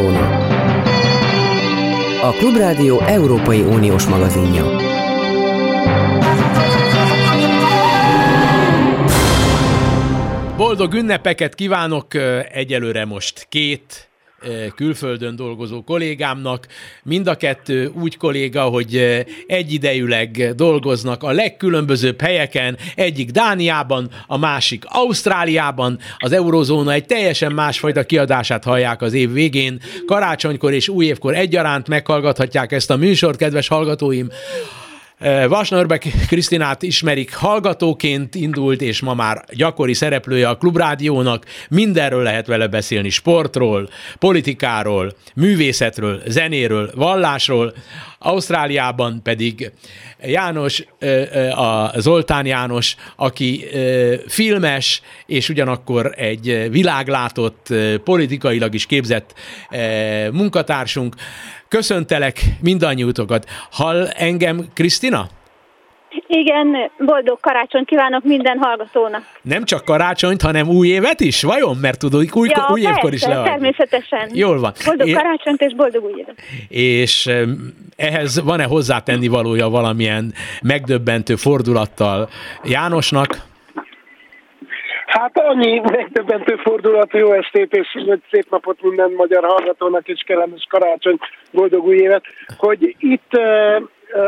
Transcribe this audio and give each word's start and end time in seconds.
Eurozóna. 0.00 0.48
A 2.22 2.32
Klubrádió 2.32 3.00
Európai 3.00 3.60
Uniós 3.60 4.06
magazinja. 4.06 4.64
Boldog 10.56 10.94
ünnepeket 10.94 11.54
kívánok! 11.54 12.06
Egyelőre 12.52 13.04
most 13.04 13.46
két 13.48 14.09
külföldön 14.74 15.36
dolgozó 15.36 15.82
kollégámnak. 15.82 16.66
Mind 17.02 17.26
a 17.26 17.34
kettő 17.34 17.92
úgy 17.94 18.16
kolléga, 18.16 18.62
hogy 18.62 19.24
egyidejűleg 19.46 20.54
dolgoznak 20.54 21.22
a 21.22 21.30
legkülönbözőbb 21.30 22.20
helyeken, 22.20 22.78
egyik 22.94 23.30
Dániában, 23.30 24.10
a 24.26 24.38
másik 24.38 24.84
Ausztráliában. 24.86 25.98
Az 26.18 26.32
eurozóna 26.32 26.92
egy 26.92 27.06
teljesen 27.06 27.52
másfajta 27.52 28.04
kiadását 28.04 28.64
hallják 28.64 29.02
az 29.02 29.12
év 29.12 29.32
végén. 29.32 29.80
Karácsonykor 30.06 30.72
és 30.72 30.88
újévkor 30.88 31.34
egyaránt 31.34 31.88
meghallgathatják 31.88 32.72
ezt 32.72 32.90
a 32.90 32.96
műsort, 32.96 33.36
kedves 33.36 33.68
hallgatóim. 33.68 34.28
Vasnörbek 35.48 36.06
Krisztinát 36.28 36.82
ismerik 36.82 37.34
hallgatóként 37.34 38.34
indult, 38.34 38.80
és 38.80 39.00
ma 39.00 39.14
már 39.14 39.44
gyakori 39.52 39.94
szereplője 39.94 40.48
a 40.48 40.56
Klubrádiónak. 40.56 41.46
Mindenről 41.68 42.22
lehet 42.22 42.46
vele 42.46 42.66
beszélni, 42.66 43.08
sportról, 43.08 43.88
politikáról, 44.18 45.16
művészetről, 45.34 46.22
zenéről, 46.26 46.90
vallásról. 46.94 47.74
Ausztráliában 48.18 49.20
pedig 49.22 49.72
János, 50.22 50.84
a 51.54 52.00
Zoltán 52.00 52.46
János, 52.46 52.96
aki 53.16 53.64
filmes, 54.26 55.02
és 55.26 55.48
ugyanakkor 55.48 56.14
egy 56.16 56.70
világlátott, 56.70 57.74
politikailag 58.04 58.74
is 58.74 58.86
képzett 58.86 59.34
munkatársunk. 60.32 61.14
Köszöntelek 61.70 62.40
mindannyiutokat. 62.60 63.46
Hall 63.70 64.06
engem 64.06 64.64
Krisztina? 64.74 65.26
Igen, 66.26 66.90
boldog 66.98 67.40
karácsony 67.40 67.84
kívánok 67.84 68.24
minden 68.24 68.58
hallgatónak. 68.58 69.22
Nem 69.42 69.64
csak 69.64 69.84
karácsonyt, 69.84 70.42
hanem 70.42 70.68
új 70.68 70.88
évet 70.88 71.20
is? 71.20 71.42
Vajon? 71.42 71.76
Mert 71.76 71.98
tudod, 71.98 72.28
új, 72.32 72.48
ja, 72.48 72.68
új 72.72 72.80
évkor 72.80 73.12
is 73.12 73.24
leadjuk. 73.24 73.46
természetesen. 73.46 74.30
Jól 74.32 74.60
van. 74.60 74.72
Boldog 74.84 75.08
é- 75.08 75.14
karácsonyt 75.14 75.60
és 75.60 75.74
boldog 75.74 76.04
új 76.04 76.12
évet. 76.16 76.36
És 76.68 77.30
ehhez 77.96 78.42
van-e 78.42 78.64
hozzátenni 78.64 79.28
valója 79.28 79.68
valamilyen 79.68 80.34
megdöbbentő 80.62 81.36
fordulattal 81.36 82.28
Jánosnak? 82.64 83.48
Hát 85.20 85.38
annyi 85.38 85.78
megdöbbentő 85.78 86.56
fordulat, 86.56 87.12
jó 87.12 87.32
estét 87.32 87.72
és 87.72 87.88
szép 88.30 88.50
napot 88.50 88.82
minden 88.82 89.10
magyar 89.10 89.44
hallgatónak 89.44 90.08
és 90.08 90.22
kellemes 90.26 90.66
karácsony, 90.68 91.18
boldog 91.52 91.86
új 91.86 91.96
évet, 91.96 92.24
hogy 92.56 92.96
itt 92.98 93.30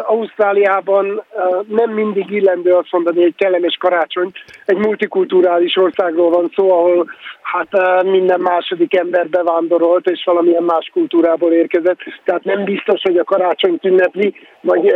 Ausztráliában 0.06 1.22
nem 1.68 1.90
mindig 1.90 2.30
illendő 2.30 2.72
azt 2.72 2.92
mondani, 2.92 3.22
hogy 3.22 3.34
kellemes 3.36 3.76
karácsony. 3.80 4.30
Egy 4.64 4.76
multikulturális 4.76 5.76
országról 5.76 6.30
van 6.30 6.50
szó, 6.54 6.72
ahol 6.72 7.10
hát 7.42 8.02
minden 8.04 8.40
második 8.40 8.98
ember 8.98 9.28
bevándorolt, 9.28 10.06
és 10.06 10.22
valamilyen 10.24 10.62
más 10.62 10.90
kultúrából 10.92 11.52
érkezett. 11.52 11.98
Tehát 12.24 12.44
nem 12.44 12.64
biztos, 12.64 13.00
hogy 13.02 13.18
a 13.18 13.24
karácsony 13.24 13.78
ünnepli, 13.82 14.34
vagy 14.60 14.94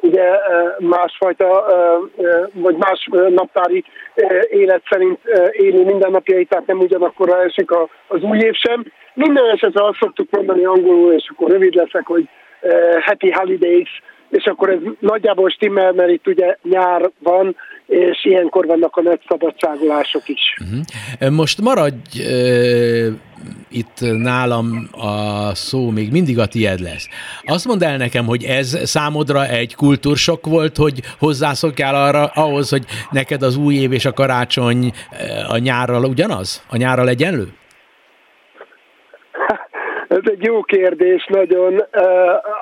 ugye 0.00 0.30
másfajta, 0.78 1.64
vagy 2.52 2.76
más 2.76 3.08
naptári 3.28 3.84
élet 4.50 4.82
szerint 4.90 5.18
éli 5.50 5.84
mindennapjait, 5.84 6.48
tehát 6.48 6.66
nem 6.66 6.78
ugyanakkor 6.78 7.28
esik 7.28 7.70
az 8.06 8.22
új 8.22 8.38
év 8.38 8.54
sem. 8.54 8.84
Minden 9.14 9.50
esetre 9.50 9.84
azt 9.84 9.98
szoktuk 10.00 10.30
mondani 10.30 10.64
angolul, 10.64 11.12
és 11.12 11.30
akkor 11.32 11.50
rövid 11.50 11.74
leszek, 11.74 12.06
hogy 12.06 12.28
happy 13.04 13.30
holidays, 13.30 14.02
és 14.30 14.44
akkor 14.44 14.70
ez 14.70 14.78
nagyjából 14.98 15.50
stimmel, 15.50 15.92
mert 15.92 16.10
itt 16.10 16.26
ugye 16.26 16.56
nyár 16.62 17.10
van, 17.18 17.56
és 17.86 18.24
ilyenkor 18.24 18.66
vannak 18.66 18.96
a 18.96 19.02
nagy 19.02 19.20
szabadságolások 19.28 20.28
is. 20.28 20.40
Uh-huh. 20.60 21.30
Most 21.30 21.60
maradj 21.60 22.22
itt 23.68 23.98
nálam 24.00 24.88
a 24.92 25.54
szó 25.54 25.90
még 25.90 26.10
mindig 26.10 26.38
a 26.38 26.46
tied 26.46 26.80
lesz. 26.80 27.08
Azt 27.44 27.66
mondd 27.66 27.84
el 27.84 27.96
nekem, 27.96 28.26
hogy 28.26 28.44
ez 28.44 28.78
számodra 28.88 29.46
egy 29.46 29.74
kultúrsok 29.74 30.46
volt, 30.46 30.76
hogy 30.76 31.00
hozzászokjál 31.18 31.94
arra, 31.94 32.24
ahhoz, 32.24 32.70
hogy 32.70 32.84
neked 33.10 33.42
az 33.42 33.56
új 33.56 33.74
év 33.74 33.92
és 33.92 34.04
a 34.04 34.12
karácsony 34.12 34.92
a 35.48 35.58
nyárral 35.58 36.04
ugyanaz? 36.04 36.62
A 36.68 36.76
nyárral 36.76 37.08
egyenlő? 37.08 37.48
Ez 40.08 40.20
egy 40.22 40.42
jó 40.42 40.62
kérdés, 40.62 41.26
nagyon. 41.28 41.84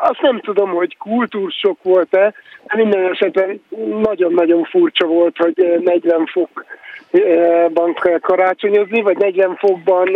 Azt 0.01 0.21
nem 0.21 0.41
tudom, 0.41 0.71
hogy 0.71 0.97
kultúrsok 0.97 1.83
volt-e, 1.83 2.33
de 2.67 2.77
minden 2.77 3.11
esetben 3.11 3.61
nagyon-nagyon 4.03 4.65
furcsa 4.65 5.07
volt, 5.07 5.37
hogy 5.37 5.81
40 5.85 6.27
fokban 6.27 7.95
kell 7.95 8.19
karácsonyozni, 8.19 9.03
vagy 9.03 9.17
40 9.17 9.57
fokban 9.57 10.09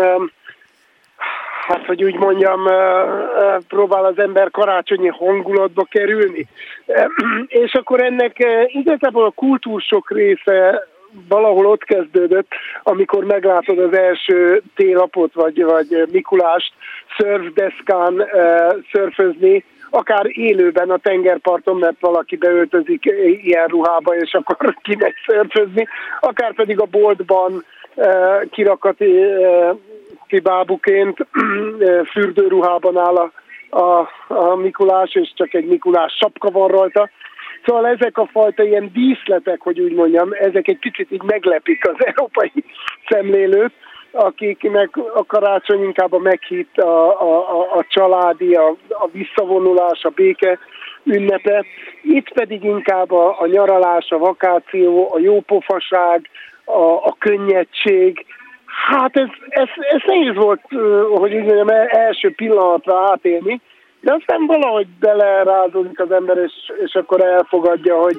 hát 1.67 1.87
hogy 1.87 2.05
úgy 2.05 2.15
mondjam, 2.15 2.61
próbál 3.69 4.05
az 4.05 4.19
ember 4.19 4.51
karácsonyi 4.51 5.09
hangulatba 5.09 5.87
kerülni. 5.91 6.47
És 7.65 7.75
akkor 7.75 8.01
ennek 8.01 8.37
igazából 8.67 9.25
a 9.25 9.31
kultúrsok 9.31 10.11
része 10.11 10.89
valahol 11.29 11.67
ott 11.67 11.85
kezdődött, 11.85 12.49
amikor 12.83 13.25
meglátod 13.25 13.79
az 13.79 13.97
első 13.97 14.63
télapot, 14.75 15.35
vagy, 15.35 15.65
vagy 15.65 16.07
Mikulást 16.13 16.73
szörfdeszkán 17.19 18.15
uh, 18.15 18.27
szörfözni, 18.93 19.65
akár 19.91 20.27
élőben 20.29 20.91
a 20.91 20.99
tengerparton, 20.99 21.77
mert 21.77 22.01
valaki 22.01 22.37
beöltözik 22.37 23.05
ilyen 23.43 23.67
ruhába, 23.67 24.17
és 24.17 24.35
akkor 24.35 24.75
kimegy 24.83 25.15
szörfözni, 25.27 25.87
akár 26.21 26.55
pedig 26.55 26.81
a 26.81 26.87
boltban 26.91 27.65
uh, 27.95 28.49
kirakati 28.51 29.25
kibábuként 30.31 31.27
fürdőruhában 32.13 32.99
áll 32.99 33.17
a, 33.17 33.33
a, 33.71 34.09
a 34.29 34.55
Mikulás, 34.55 35.15
és 35.15 35.33
csak 35.35 35.55
egy 35.55 35.67
Mikulás 35.67 36.13
sapka 36.13 36.51
van 36.51 36.69
rajta. 36.69 37.11
Szóval 37.65 37.87
ezek 37.87 38.19
a 38.19 38.29
fajta 38.33 38.63
ilyen 38.63 38.91
díszletek, 38.93 39.61
hogy 39.61 39.81
úgy 39.81 39.93
mondjam, 39.93 40.29
ezek 40.33 40.69
egy 40.69 40.79
kicsit 40.79 41.11
így 41.11 41.23
meglepik 41.23 41.89
az 41.89 41.95
európai 42.15 42.53
szemlélőt, 43.09 43.73
akiknek 44.13 44.97
a 45.15 45.25
karácsony 45.27 45.83
inkább 45.83 46.13
a 46.13 46.19
meghitt, 46.19 46.79
a, 46.79 47.21
a, 47.21 47.61
a 47.79 47.85
családi, 47.89 48.55
a, 48.55 48.77
a 48.89 49.09
visszavonulás, 49.13 50.05
a 50.05 50.09
béke 50.09 50.59
ünnepe. 51.05 51.65
Itt 52.03 52.33
pedig 52.33 52.65
inkább 52.65 53.13
a, 53.13 53.41
a 53.41 53.47
nyaralás, 53.47 54.11
a 54.11 54.19
vakáció, 54.19 55.09
a 55.15 55.19
jópofaság, 55.19 56.29
a, 56.65 56.81
a 56.83 57.17
könnyedség. 57.19 58.27
Hát 58.89 59.17
ez, 59.17 59.29
ez, 59.49 59.69
ez 59.77 60.01
nehéz 60.07 60.35
volt, 60.35 60.61
hogy 61.15 61.35
úgy 61.35 61.45
mondjam, 61.45 61.69
első 61.89 62.33
pillanatra 62.35 63.11
átélni, 63.11 63.61
de 64.01 64.13
aztán 64.13 64.47
valahogy 64.47 64.87
belerázódik 65.01 66.01
az 66.01 66.11
ember, 66.13 66.37
és, 66.37 66.53
és 66.85 66.95
akkor 66.95 67.21
elfogadja, 67.21 67.97
hogy, 68.01 68.17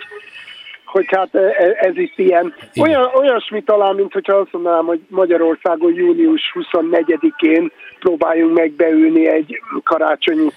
hogy 0.85 1.05
hát 1.07 1.35
e, 1.35 1.75
ez 1.79 1.97
is 1.97 2.13
ilyen. 2.15 2.53
Olyan, 2.81 3.09
olyasmi 3.13 3.63
talán, 3.63 3.95
mint 3.95 4.13
hogyha 4.13 4.35
azt 4.35 4.51
mondanám, 4.51 4.85
hogy 4.85 4.99
Magyarországon 5.07 5.93
június 5.93 6.41
24-én 6.53 7.71
próbáljunk 7.99 8.57
meg 8.57 8.71
beülni 8.71 9.27
egy 9.27 9.61
karácsonyi 9.83 10.47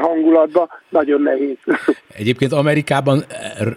hangulatba, 0.00 0.68
nagyon 0.88 1.22
nehéz. 1.22 1.56
Egyébként 2.16 2.52
Amerikában 2.52 3.24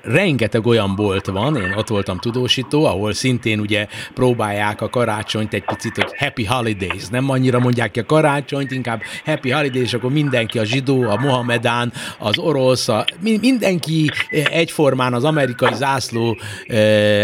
rengeteg 0.03 0.65
olyan 0.65 0.95
bolt 0.95 1.25
van, 1.25 1.55
én 1.55 1.73
ott 1.77 1.87
voltam 1.87 2.17
tudósító, 2.17 2.85
ahol 2.85 3.13
szintén 3.13 3.59
ugye 3.59 3.87
próbálják 4.13 4.81
a 4.81 4.89
karácsonyt 4.89 5.53
egy 5.53 5.63
picit, 5.65 5.95
hogy 5.95 6.17
Happy 6.17 6.45
Holidays, 6.45 7.07
nem 7.07 7.29
annyira 7.29 7.59
mondják 7.59 7.91
ki 7.91 7.99
a 7.99 8.05
karácsonyt, 8.05 8.71
inkább 8.71 9.01
Happy 9.25 9.49
Holidays, 9.49 9.93
akkor 9.93 10.11
mindenki 10.11 10.59
a 10.59 10.63
zsidó, 10.63 11.03
a 11.03 11.17
Mohamedán, 11.19 11.91
az 12.19 12.37
orosz, 12.37 12.87
a, 12.87 13.05
mindenki 13.21 14.11
egyformán 14.51 15.13
az 15.13 15.23
amerikai 15.23 15.73
zászló 15.73 16.37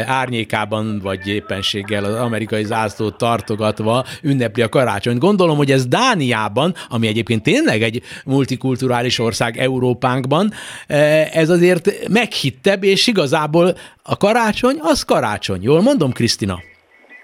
árnyékában, 0.06 1.00
vagy 1.04 1.28
éppenséggel 1.28 2.04
az 2.04 2.16
amerikai 2.16 2.64
zászlót 2.64 3.18
tartogatva 3.18 4.06
ünnepli 4.22 4.62
a 4.62 4.70
karácsonyt. 4.70 5.20
Gondolom, 5.20 5.58
hogy 5.58 5.72
ez 5.72 5.88
Dániában, 5.88 6.74
ami 6.90 7.08
egyébként 7.08 7.44
tényleg 7.44 7.82
egy 7.82 8.02
multi 8.26 8.58
multikulturális 8.64 9.20
ország 9.20 9.58
Európánkban, 9.58 10.50
e, 10.88 10.96
ez 11.34 11.50
azért 11.50 11.86
meghittebb, 12.10 12.84
és 12.84 13.08
igazából 13.08 13.68
a 14.04 14.18
karácsony 14.18 14.78
az 14.82 15.04
karácsony. 15.04 15.62
Jól 15.62 15.82
mondom, 15.82 16.12
Krisztina? 16.12 16.58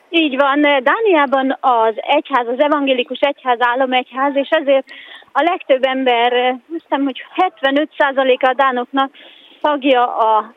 Így 0.10 0.36
van, 0.36 0.62
Dániában 0.62 1.58
az 1.60 1.96
egyház, 1.96 2.48
az 2.48 2.60
evangélikus 2.60 3.20
egyház 3.20 3.58
államegyház, 3.60 4.36
és 4.36 4.50
ezért 4.50 4.88
a 5.32 5.42
legtöbb 5.42 5.84
ember, 5.84 6.34
azt 6.34 6.82
hiszem, 6.82 7.04
hogy 7.04 7.22
75%-a 7.62 8.48
a 8.48 8.54
dánoknak 8.54 9.12
tagja 9.62 10.18
a, 10.18 10.54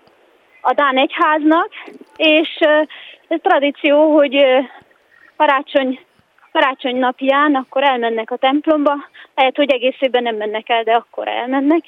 a 0.61 0.73
Dán 0.73 0.97
egyháznak, 0.97 1.69
és 2.17 2.49
ez 3.29 3.39
tradíció, 3.43 4.15
hogy 4.15 4.37
karácsony 5.37 5.99
karácsony 6.53 6.97
napján 6.97 7.55
akkor 7.55 7.83
elmennek 7.83 8.31
a 8.31 8.37
templomba, 8.37 8.95
lehet, 9.35 9.57
hogy 9.57 9.73
egész 9.73 9.97
évben 9.99 10.23
nem 10.23 10.37
mennek 10.37 10.69
el, 10.69 10.83
de 10.83 10.93
akkor 10.93 11.29
elmennek. 11.29 11.85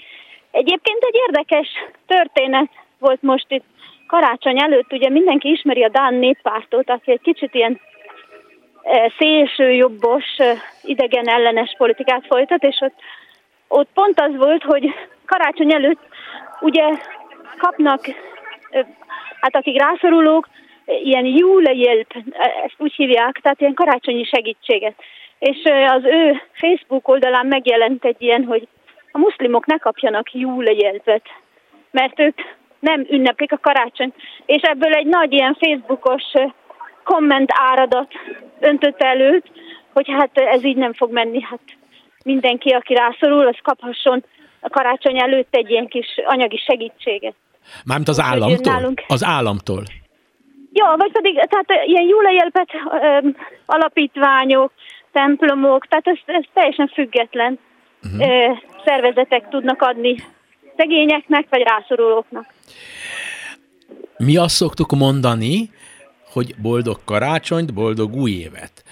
Egyébként 0.51 1.03
egy 1.03 1.21
érdekes 1.27 1.69
történet 2.07 2.71
volt 2.99 3.23
most 3.23 3.47
itt 3.49 3.65
karácsony 4.07 4.63
előtt, 4.63 4.93
ugye 4.93 5.09
mindenki 5.09 5.51
ismeri 5.51 5.83
a 5.85 5.89
Dán 5.89 6.15
néppártot, 6.15 6.91
aki 6.91 7.11
egy 7.11 7.21
kicsit 7.21 7.55
ilyen 7.55 7.81
e, 8.83 9.13
szélső 9.19 9.71
jobbos, 9.71 10.25
e, 10.37 10.55
idegen 10.83 11.29
ellenes 11.29 11.75
politikát 11.79 12.27
folytat, 12.27 12.63
és 12.63 12.79
ott, 12.81 12.95
ott 13.69 13.89
pont 13.95 14.21
az 14.21 14.37
volt, 14.37 14.63
hogy 14.63 14.95
karácsony 15.27 15.73
előtt 15.73 16.01
ugye 16.61 16.85
kapnak, 17.59 18.09
e, 18.71 18.87
hát 19.41 19.57
akik 19.57 19.81
rászorulók, 19.81 20.49
ilyen 20.87 21.25
julehjelp, 21.25 22.15
ezt 22.65 22.75
úgy 22.79 22.95
hívják, 22.95 23.41
tehát 23.43 23.61
ilyen 23.61 23.75
karácsonyi 23.75 24.25
segítséget. 24.25 24.95
És 25.39 25.57
az 25.87 26.05
ő 26.05 26.43
Facebook 26.53 27.09
oldalán 27.09 27.47
megjelent 27.47 28.05
egy 28.05 28.23
ilyen, 28.23 28.45
hogy 28.45 28.69
a 29.13 29.19
muszlimok 29.19 29.67
ne 29.67 29.79
kapjanak 29.79 30.33
julehjelpet, 30.33 31.23
mert 31.91 32.21
ők 32.21 32.39
nem 32.79 33.07
ünneplik 33.11 33.53
a 33.53 33.59
karácsony. 33.59 34.13
És 34.47 34.63
ebből 34.63 34.93
egy 34.93 35.07
nagy 35.07 35.33
ilyen 35.33 35.57
Facebookos 35.61 36.23
komment 37.05 37.51
áradat 37.53 38.13
öntött 38.61 39.03
előtt, 39.03 39.47
hogy 39.93 40.09
hát 40.09 40.39
ez 40.39 40.65
így 40.65 40.77
nem 40.77 40.93
fog 40.93 41.13
menni, 41.13 41.43
hát 41.43 41.61
mindenki, 42.25 42.71
aki 42.71 42.95
rászorul, 42.95 43.47
az 43.47 43.57
kaphasson 43.63 44.25
a 44.61 44.69
karácsony 44.69 45.21
előtt 45.21 45.55
egy 45.55 45.71
ilyen 45.71 45.87
kis 45.87 46.07
anyagi 46.25 46.57
segítséget. 46.57 47.35
Mármint 47.85 48.09
az 48.09 48.21
államtól? 48.21 48.95
Az 49.07 49.25
államtól. 49.25 49.83
Ja, 50.77 50.95
vagy 50.99 51.13
pedig 51.13 51.35
tehát 51.35 51.87
ilyen 51.87 52.07
jólajjelpet 52.07 52.69
alapítványok, 53.67 54.73
templomok, 55.13 55.87
tehát 55.87 56.07
ez, 56.07 56.19
ez 56.27 56.45
teljesen 56.55 56.89
független 56.89 57.59
uh-huh. 58.03 58.59
szervezetek 58.85 59.49
tudnak 59.49 59.83
adni 59.83 60.17
szegényeknek 60.77 61.47
vagy 61.51 61.63
rászorulóknak. 61.63 62.47
Mi 64.17 64.37
azt 64.37 64.55
szoktuk 64.55 64.93
mondani, 64.93 65.71
hogy 66.33 66.55
boldog 66.63 66.97
karácsonyt, 67.05 67.75
boldog 67.75 68.15
új 68.15 68.31
évet. 68.31 68.85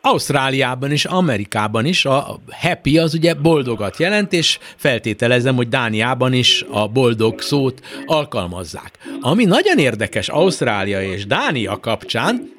Ausztráliában 0.00 0.90
és 0.90 1.04
Amerikában 1.04 1.84
is 1.84 2.04
a 2.04 2.40
happy 2.50 2.98
az 2.98 3.14
ugye 3.14 3.34
boldogat 3.34 3.98
jelent, 3.98 4.32
és 4.32 4.58
feltételezem, 4.76 5.56
hogy 5.56 5.68
Dániában 5.68 6.32
is 6.32 6.64
a 6.70 6.88
boldog 6.88 7.40
szót 7.40 7.80
alkalmazzák. 8.06 8.98
Ami 9.20 9.44
nagyon 9.44 9.78
érdekes 9.78 10.28
Ausztrália 10.28 11.02
és 11.02 11.26
Dánia 11.26 11.80
kapcsán, 11.80 12.56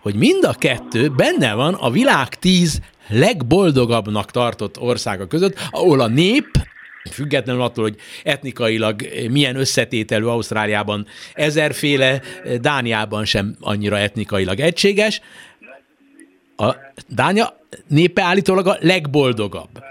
hogy 0.00 0.14
mind 0.14 0.44
a 0.44 0.54
kettő 0.58 1.08
benne 1.16 1.54
van 1.54 1.74
a 1.74 1.90
világ 1.90 2.28
tíz 2.28 2.80
legboldogabbnak 3.08 4.30
tartott 4.30 4.80
országa 4.80 5.26
között, 5.26 5.58
ahol 5.70 6.00
a 6.00 6.06
nép 6.06 6.46
függetlenül 7.12 7.62
attól, 7.62 7.84
hogy 7.84 7.96
etnikailag 8.22 9.02
milyen 9.30 9.56
összetételű 9.56 10.24
Ausztráliában 10.24 11.06
ezerféle, 11.34 12.20
Dániában 12.60 13.24
sem 13.24 13.56
annyira 13.60 13.98
etnikailag 13.98 14.60
egységes, 14.60 15.20
a 16.58 16.76
Dánia 17.08 17.56
népe 17.86 18.22
állítólag 18.22 18.66
a 18.66 18.76
legboldogabb. 18.80 19.82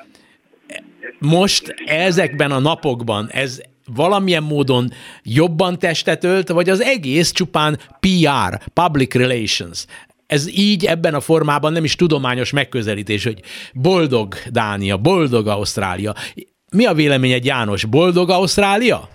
Most 1.20 1.76
ezekben 1.86 2.52
a 2.52 2.60
napokban 2.60 3.30
ez 3.32 3.62
valamilyen 3.96 4.44
módon 4.44 4.90
jobban 5.24 5.80
testet 5.80 6.24
ölt, 6.24 6.50
vagy 6.50 6.70
az 6.70 6.82
egész 6.82 7.32
csupán 7.32 7.80
PR, 8.00 8.60
public 8.74 9.14
relations. 9.14 9.86
Ez 10.26 10.50
így 10.58 10.86
ebben 10.86 11.14
a 11.14 11.20
formában 11.20 11.72
nem 11.72 11.84
is 11.84 11.96
tudományos 11.96 12.52
megközelítés, 12.52 13.24
hogy 13.24 13.42
boldog 13.74 14.36
Dánia, 14.52 14.98
boldog 14.98 15.48
Ausztrália. 15.48 16.14
Mi 16.72 16.86
a 16.86 16.94
véleményed, 16.94 17.46
János? 17.46 17.86
Boldog 17.86 18.30
Ausztrália? 18.30 19.10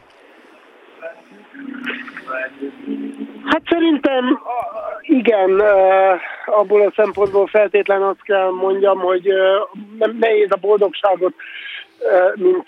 Hát 3.45 3.63
szerintem 3.69 4.25
igen, 5.13 5.61
abból 6.47 6.81
a 6.81 6.93
szempontból 6.97 7.47
feltétlen 7.47 8.03
azt 8.03 8.23
kell 8.23 8.51
mondjam, 8.51 8.99
hogy 8.99 9.29
nem 9.99 10.17
nehéz 10.21 10.49
a 10.51 10.59
boldogságot, 10.61 11.35
mint 12.35 12.67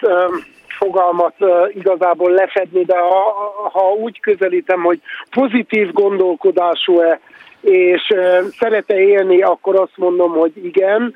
fogalmat 0.78 1.34
igazából 1.74 2.30
lefedni, 2.30 2.84
de 2.84 2.98
ha, 2.98 3.70
ha 3.72 3.92
úgy 3.92 4.20
közelítem, 4.20 4.80
hogy 4.82 5.00
pozitív 5.30 5.92
gondolkodású-e, 5.92 7.20
és 7.60 8.02
szerete 8.58 8.98
élni, 8.98 9.42
akkor 9.42 9.80
azt 9.80 9.96
mondom, 9.96 10.32
hogy 10.32 10.52
igen. 10.64 11.14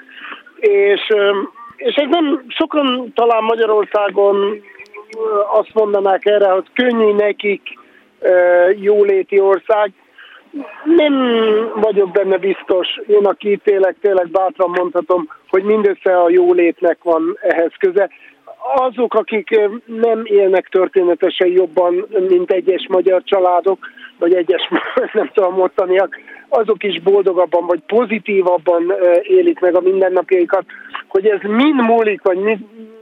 És, 0.56 1.14
és 1.76 1.94
ez 1.94 2.08
nem 2.08 2.44
sokan 2.48 3.12
talán 3.14 3.42
Magyarországon 3.42 4.62
azt 5.52 5.74
mondanák 5.74 6.24
erre, 6.24 6.48
hogy 6.48 6.66
könnyű 6.74 7.12
nekik 7.12 7.62
jóléti 8.80 9.40
ország, 9.40 9.92
nem 10.84 11.14
vagyok 11.74 12.10
benne 12.10 12.36
biztos, 12.36 13.00
én 13.06 13.24
aki 13.24 13.50
ítélek, 13.50 13.96
tényleg 14.00 14.30
bátran 14.30 14.70
mondhatom, 14.70 15.28
hogy 15.48 15.62
mindössze 15.62 16.22
a 16.22 16.30
jólétnek 16.30 16.98
van 17.02 17.38
ehhez 17.40 17.72
köze. 17.78 18.08
Azok, 18.74 19.14
akik 19.14 19.60
nem 19.84 20.20
élnek 20.24 20.68
történetesen 20.68 21.48
jobban, 21.48 22.06
mint 22.28 22.50
egyes 22.50 22.86
magyar 22.88 23.22
családok, 23.24 23.78
vagy 24.18 24.34
egyes, 24.34 24.68
nem 25.12 25.30
tudom, 25.34 25.54
mottaniak, 25.54 26.16
azok 26.48 26.82
is 26.82 27.00
boldogabban, 27.00 27.66
vagy 27.66 27.80
pozitívabban 27.86 28.92
élik 29.22 29.60
meg 29.60 29.74
a 29.74 29.80
mindennapjaikat, 29.80 30.64
hogy 31.08 31.26
ez 31.26 31.40
mind 31.42 31.80
múlik, 31.80 32.22
vagy 32.22 32.38
mit, 32.38 32.58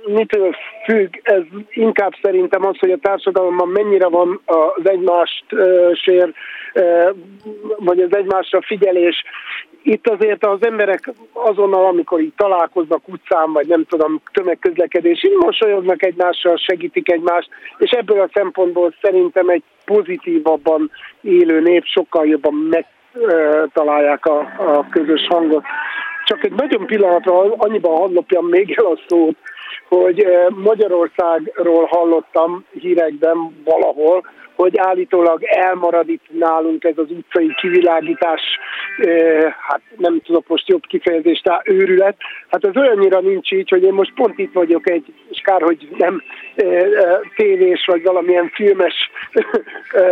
mitől 0.07 0.55
függ, 0.85 1.15
ez 1.23 1.43
inkább 1.71 2.13
szerintem 2.23 2.67
az, 2.67 2.79
hogy 2.79 2.91
a 2.91 2.99
társadalomban 3.03 3.69
mennyire 3.69 4.09
van 4.09 4.41
az 4.45 4.89
egymást 4.89 5.45
sér, 5.93 6.33
vagy 7.77 8.01
az 8.01 8.17
egymásra 8.17 8.63
figyelés. 8.63 9.25
Itt 9.83 10.09
azért 10.09 10.45
az 10.45 10.59
emberek 10.61 11.13
azonnal, 11.33 11.85
amikor 11.87 12.21
így 12.21 12.33
találkoznak 12.37 13.09
utcán, 13.09 13.53
vagy 13.53 13.67
nem 13.67 13.85
tudom, 13.89 14.21
tömegközlekedés, 14.33 15.25
így 15.25 15.37
mosolyognak 15.39 16.03
egymással, 16.03 16.57
segítik 16.57 17.13
egymást, 17.13 17.49
és 17.79 17.91
ebből 17.91 18.21
a 18.21 18.31
szempontból 18.33 18.95
szerintem 19.03 19.49
egy 19.49 19.63
pozitívabban 19.85 20.91
élő 21.21 21.61
nép 21.61 21.85
sokkal 21.85 22.27
jobban 22.27 22.55
megtalálják 22.55 24.27
a, 24.27 24.39
a 24.59 24.87
közös 24.91 25.27
hangot. 25.29 25.65
Csak 26.27 26.45
egy 26.45 26.53
nagyon 26.53 26.87
pillanatra 26.87 27.53
annyiban 27.57 27.97
hallopjam 27.97 28.47
még 28.47 28.75
el 28.79 28.87
a 28.87 28.99
szót, 29.09 29.37
hogy 29.89 30.27
Magyarországról 30.49 31.85
hallottam 31.85 32.65
hírekben 32.73 33.63
valahol, 33.65 34.23
hogy 34.57 34.79
állítólag 34.79 35.43
elmarad 35.43 36.09
itt 36.09 36.25
nálunk 36.29 36.85
ez 36.85 36.99
az 36.99 37.11
utcai 37.11 37.55
kivilágítás, 37.61 38.41
hát 39.69 39.81
nem 39.97 40.21
tudok 40.25 40.49
most 40.49 40.69
jobb 40.69 40.87
kifejezést, 40.87 41.43
tehát 41.43 41.69
őrület. 41.69 42.17
Hát 42.49 42.65
ez 42.65 42.77
olyannyira 42.77 43.21
nincs 43.21 43.53
így, 43.53 43.69
hogy 43.69 43.83
én 43.83 43.93
most 43.93 44.15
pont 44.15 44.39
itt 44.39 44.53
vagyok 44.53 44.91
egy, 44.91 45.05
és 45.31 45.41
kár, 45.45 45.63
hogy 45.63 45.89
nem 45.99 46.23
tévés 47.37 47.85
vagy 47.87 48.03
valamilyen 48.03 48.51
filmes 48.55 49.11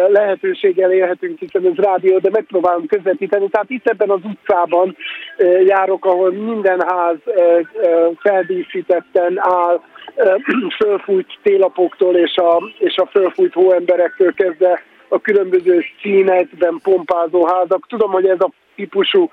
lehetőséggel 0.08 0.92
élhetünk, 0.92 1.38
hiszen 1.38 1.66
ez 1.66 1.84
rádió, 1.84 2.18
de 2.18 2.30
megpróbálom 2.30 2.86
közvetíteni. 2.86 3.48
Tehát 3.48 3.70
itt 3.70 3.88
ebben 3.88 4.10
az 4.10 4.20
utcában 4.24 4.96
járok, 5.64 6.04
ahol 6.04 6.32
minden 6.32 6.80
ház 6.88 7.16
feldíszítetten 8.18 9.34
áll, 9.36 9.80
fölfújt 10.76 11.38
télapoktól 11.42 12.16
és 12.16 12.37
a, 12.37 12.73
és 12.78 12.96
a 12.96 13.06
fölfújt 13.06 13.52
hóemberektől 13.52 14.34
kezdve 14.34 14.82
a 15.08 15.20
különböző 15.20 15.84
színekben 16.02 16.80
pompázó 16.82 17.46
házak. 17.46 17.87
Tudom, 17.88 18.11
hogy 18.11 18.26
ez 18.26 18.40
a 18.40 18.50
típusú 18.75 19.28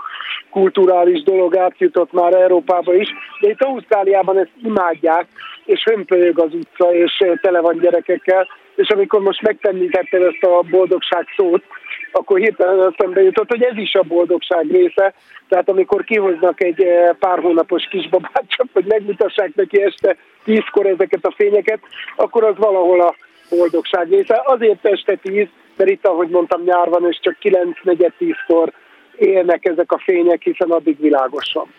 kulturális 0.49 1.23
dolog 1.23 1.57
átjutott 1.57 2.11
már 2.11 2.33
Európába 2.33 2.93
is, 2.93 3.09
de 3.39 3.49
itt 3.49 3.61
Ausztráliában 3.61 4.37
ezt 4.37 4.51
imádják, 4.63 5.27
és 5.65 5.83
hömpölyög 5.83 6.39
az 6.39 6.53
utca, 6.53 6.93
és 6.93 7.23
tele 7.41 7.59
van 7.59 7.77
gyerekekkel, 7.77 8.47
és 8.75 8.89
amikor 8.89 9.21
most 9.21 9.41
megtennítetted 9.41 10.21
ezt 10.21 10.43
a 10.43 10.63
boldogság 10.69 11.25
szót, 11.35 11.63
akkor 12.11 12.39
hirtelen 12.39 12.93
eszembe 12.93 13.21
jutott, 13.21 13.49
hogy 13.49 13.63
ez 13.63 13.77
is 13.77 13.95
a 13.95 14.03
boldogság 14.03 14.71
része. 14.71 15.13
Tehát 15.47 15.69
amikor 15.69 16.03
kihoznak 16.03 16.63
egy 16.63 16.85
pár 17.19 17.39
hónapos 17.39 17.87
kisbabát, 17.89 18.43
csak 18.47 18.67
hogy 18.73 18.85
megmutassák 18.87 19.55
neki 19.55 19.81
este 19.81 20.15
tízkor 20.43 20.85
ezeket 20.85 21.25
a 21.25 21.33
fényeket, 21.35 21.79
akkor 22.15 22.43
az 22.43 22.57
valahol 22.57 23.01
a 23.01 23.15
boldogság 23.49 24.09
része. 24.09 24.41
Azért 24.45 24.85
este 24.85 25.15
tíz, 25.15 25.47
mert 25.75 25.89
itt, 25.89 26.07
ahogy 26.07 26.29
mondtam, 26.29 26.63
nyár 26.63 26.89
van, 26.89 27.07
és 27.09 27.19
csak 27.21 27.37
9 27.39 27.77
4 27.83 28.13
tízkor 28.17 28.71
élnek 29.15 29.65
ezek 29.65 29.91
a 29.91 30.01
fények, 30.03 30.41
hiszen 30.41 30.69
addig 30.69 30.99
világos 30.99 31.53
van. 31.53 31.73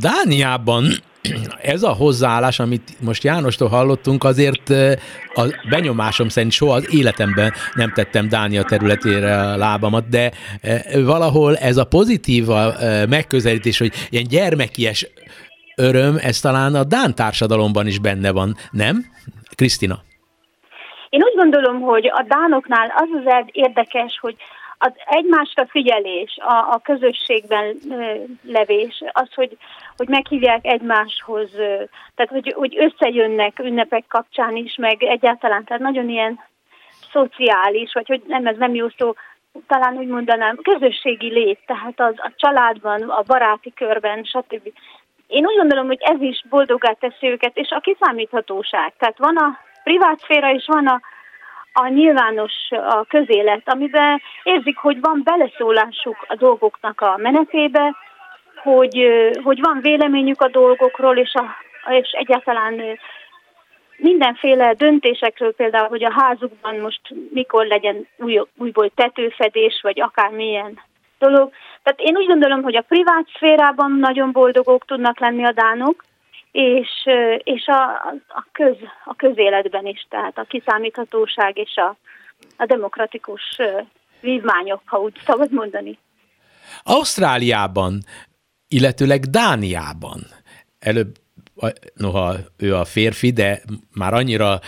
Dániában 0.00 0.84
ez 1.62 1.82
a 1.82 1.92
hozzáállás, 1.92 2.58
amit 2.58 3.00
most 3.00 3.24
Jánostól 3.24 3.68
hallottunk, 3.68 4.24
azért 4.24 4.70
a 5.34 5.42
benyomásom 5.68 6.28
szerint 6.28 6.52
soha 6.52 6.74
az 6.74 6.94
életemben 6.94 7.52
nem 7.74 7.92
tettem 7.92 8.28
Dánia 8.28 8.62
területére 8.62 9.38
a 9.38 9.56
lábamat, 9.56 10.08
de 10.08 10.30
valahol 11.04 11.56
ez 11.56 11.76
a 11.76 11.84
pozitív 11.84 12.46
megközelítés, 13.08 13.78
hogy 13.78 13.92
ilyen 14.10 14.26
gyermekies 14.28 15.06
öröm, 15.76 16.16
ez 16.20 16.40
talán 16.40 16.74
a 16.74 16.84
Dán 16.84 17.14
társadalomban 17.14 17.86
is 17.86 17.98
benne 17.98 18.32
van, 18.32 18.56
nem? 18.70 19.04
Krisztina? 19.54 19.98
Én 21.10 21.22
úgy 21.22 21.36
gondolom, 21.36 21.80
hogy 21.80 22.06
a 22.06 22.24
Dánoknál 22.28 22.92
az 22.96 23.08
az 23.24 23.44
érdekes, 23.52 24.18
hogy 24.20 24.36
az 24.78 24.92
egymásra 25.06 25.66
figyelés, 25.66 26.36
a, 26.36 26.72
a 26.72 26.80
közösségben 26.82 27.76
levés, 28.42 29.02
az, 29.12 29.34
hogy, 29.34 29.56
hogy 29.96 30.08
meghívják 30.08 30.66
egymáshoz, 30.66 31.50
tehát 32.14 32.30
hogy, 32.30 32.52
hogy 32.56 32.76
összejönnek 32.78 33.58
ünnepek 33.58 34.04
kapcsán 34.08 34.56
is, 34.56 34.76
meg 34.76 35.02
egyáltalán, 35.02 35.64
tehát 35.64 35.82
nagyon 35.82 36.08
ilyen 36.08 36.40
szociális, 37.12 37.92
vagy 37.92 38.06
hogy 38.06 38.22
nem, 38.26 38.46
ez 38.46 38.56
nem 38.56 38.74
jó 38.74 38.88
szó, 38.98 39.14
talán 39.66 39.96
úgy 39.96 40.06
mondanám, 40.06 40.58
közösségi 40.62 41.28
lét, 41.28 41.58
tehát 41.66 42.00
az 42.00 42.14
a 42.16 42.32
családban, 42.36 43.02
a 43.02 43.22
baráti 43.26 43.72
körben, 43.74 44.24
stb. 44.24 44.72
Én 45.26 45.46
úgy 45.46 45.56
gondolom, 45.56 45.86
hogy 45.86 46.00
ez 46.00 46.20
is 46.20 46.44
boldogá 46.48 46.92
teszi 46.92 47.26
őket, 47.26 47.56
és 47.56 47.68
a 47.70 47.80
kiszámíthatóság. 47.80 48.92
Tehát 48.98 49.18
van 49.18 49.36
a 49.36 49.58
privát 49.84 50.18
szféra, 50.18 50.52
és 50.52 50.64
van 50.66 50.86
a 50.86 51.00
a 51.78 51.88
nyilvános 51.88 52.52
a 52.70 53.04
közélet, 53.04 53.62
amiben 53.64 54.22
érzik, 54.42 54.76
hogy 54.76 55.00
van 55.00 55.20
beleszólásuk 55.24 56.16
a 56.28 56.34
dolgoknak 56.36 57.00
a 57.00 57.16
menetébe, 57.16 57.94
hogy, 58.62 59.06
hogy 59.42 59.60
van 59.60 59.78
véleményük 59.80 60.40
a 60.40 60.48
dolgokról, 60.48 61.16
és, 61.16 61.34
a, 61.34 61.44
és 61.92 62.10
egyáltalán 62.10 62.98
mindenféle 63.96 64.74
döntésekről, 64.74 65.54
például, 65.54 65.88
hogy 65.88 66.04
a 66.04 66.12
házukban 66.16 66.76
most 66.76 67.00
mikor 67.30 67.66
legyen 67.66 68.06
új, 68.16 68.40
újból 68.56 68.90
tetőfedés, 68.94 69.80
vagy 69.82 70.00
akármilyen 70.00 70.80
dolog. 71.18 71.52
Tehát 71.82 72.00
én 72.00 72.16
úgy 72.16 72.26
gondolom, 72.26 72.62
hogy 72.62 72.76
a 72.76 72.84
privát 72.88 73.26
szférában 73.34 73.92
nagyon 73.92 74.32
boldogok 74.32 74.84
tudnak 74.84 75.20
lenni 75.20 75.44
a 75.44 75.52
dánok, 75.52 76.04
és, 76.56 76.88
és 77.38 77.66
a, 77.66 77.82
a, 78.28 78.46
köz, 78.52 78.76
a 79.04 79.14
közéletben 79.16 79.86
is, 79.86 80.06
tehát 80.08 80.38
a 80.38 80.44
kiszámíthatóság 80.44 81.58
és 81.58 81.76
a, 81.76 81.96
a 82.56 82.66
demokratikus 82.66 83.60
vívmányok, 84.20 84.82
ha 84.84 84.98
úgy 84.98 85.20
szabad 85.26 85.52
mondani. 85.52 85.98
Ausztráliában, 86.82 88.00
illetőleg 88.68 89.20
Dániában, 89.20 90.20
előbb 90.78 91.16
noha 91.94 92.34
ő 92.56 92.74
a 92.74 92.84
férfi, 92.84 93.30
de 93.30 93.60
már 93.94 94.14
annyira 94.14 94.58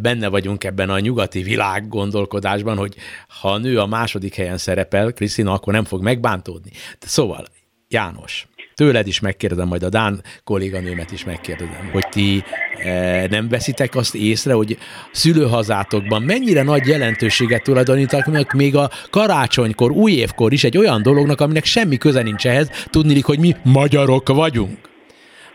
benne 0.00 0.28
vagyunk 0.28 0.64
ebben 0.64 0.90
a 0.90 0.98
nyugati 0.98 1.42
világ 1.42 1.88
gondolkodásban, 1.88 2.76
hogy 2.76 2.96
ha 3.40 3.48
a 3.48 3.58
nő 3.58 3.78
a 3.78 3.86
második 3.86 4.34
helyen 4.34 4.58
szerepel, 4.58 5.12
Krisztina, 5.12 5.52
akkor 5.52 5.72
nem 5.72 5.84
fog 5.84 6.02
megbántódni. 6.02 6.70
Szóval, 6.98 7.44
János, 7.88 8.46
tőled 8.78 9.06
is 9.06 9.20
megkérdezem, 9.20 9.68
majd 9.68 9.82
a 9.82 9.88
Dán 9.88 10.22
kolléganőmet 10.44 11.12
is 11.12 11.24
megkérdezem, 11.24 11.90
hogy 11.92 12.08
ti 12.08 12.44
e, 12.84 13.26
nem 13.26 13.48
veszitek 13.48 13.94
azt 13.94 14.14
észre, 14.14 14.52
hogy 14.52 14.78
szülőhazátokban 15.12 16.22
mennyire 16.22 16.62
nagy 16.62 16.86
jelentőséget 16.86 17.62
tulajdonítanak 17.62 18.52
még 18.52 18.76
a 18.76 18.90
karácsonykor, 19.10 19.90
újévkor 19.90 20.52
is 20.52 20.64
egy 20.64 20.78
olyan 20.78 21.02
dolognak, 21.02 21.40
aminek 21.40 21.64
semmi 21.64 21.96
köze 21.96 22.22
nincs 22.22 22.46
ehhez, 22.46 22.70
tudnilik, 22.90 23.24
hogy 23.24 23.38
mi 23.38 23.56
magyarok 23.62 24.28
vagyunk. 24.28 24.78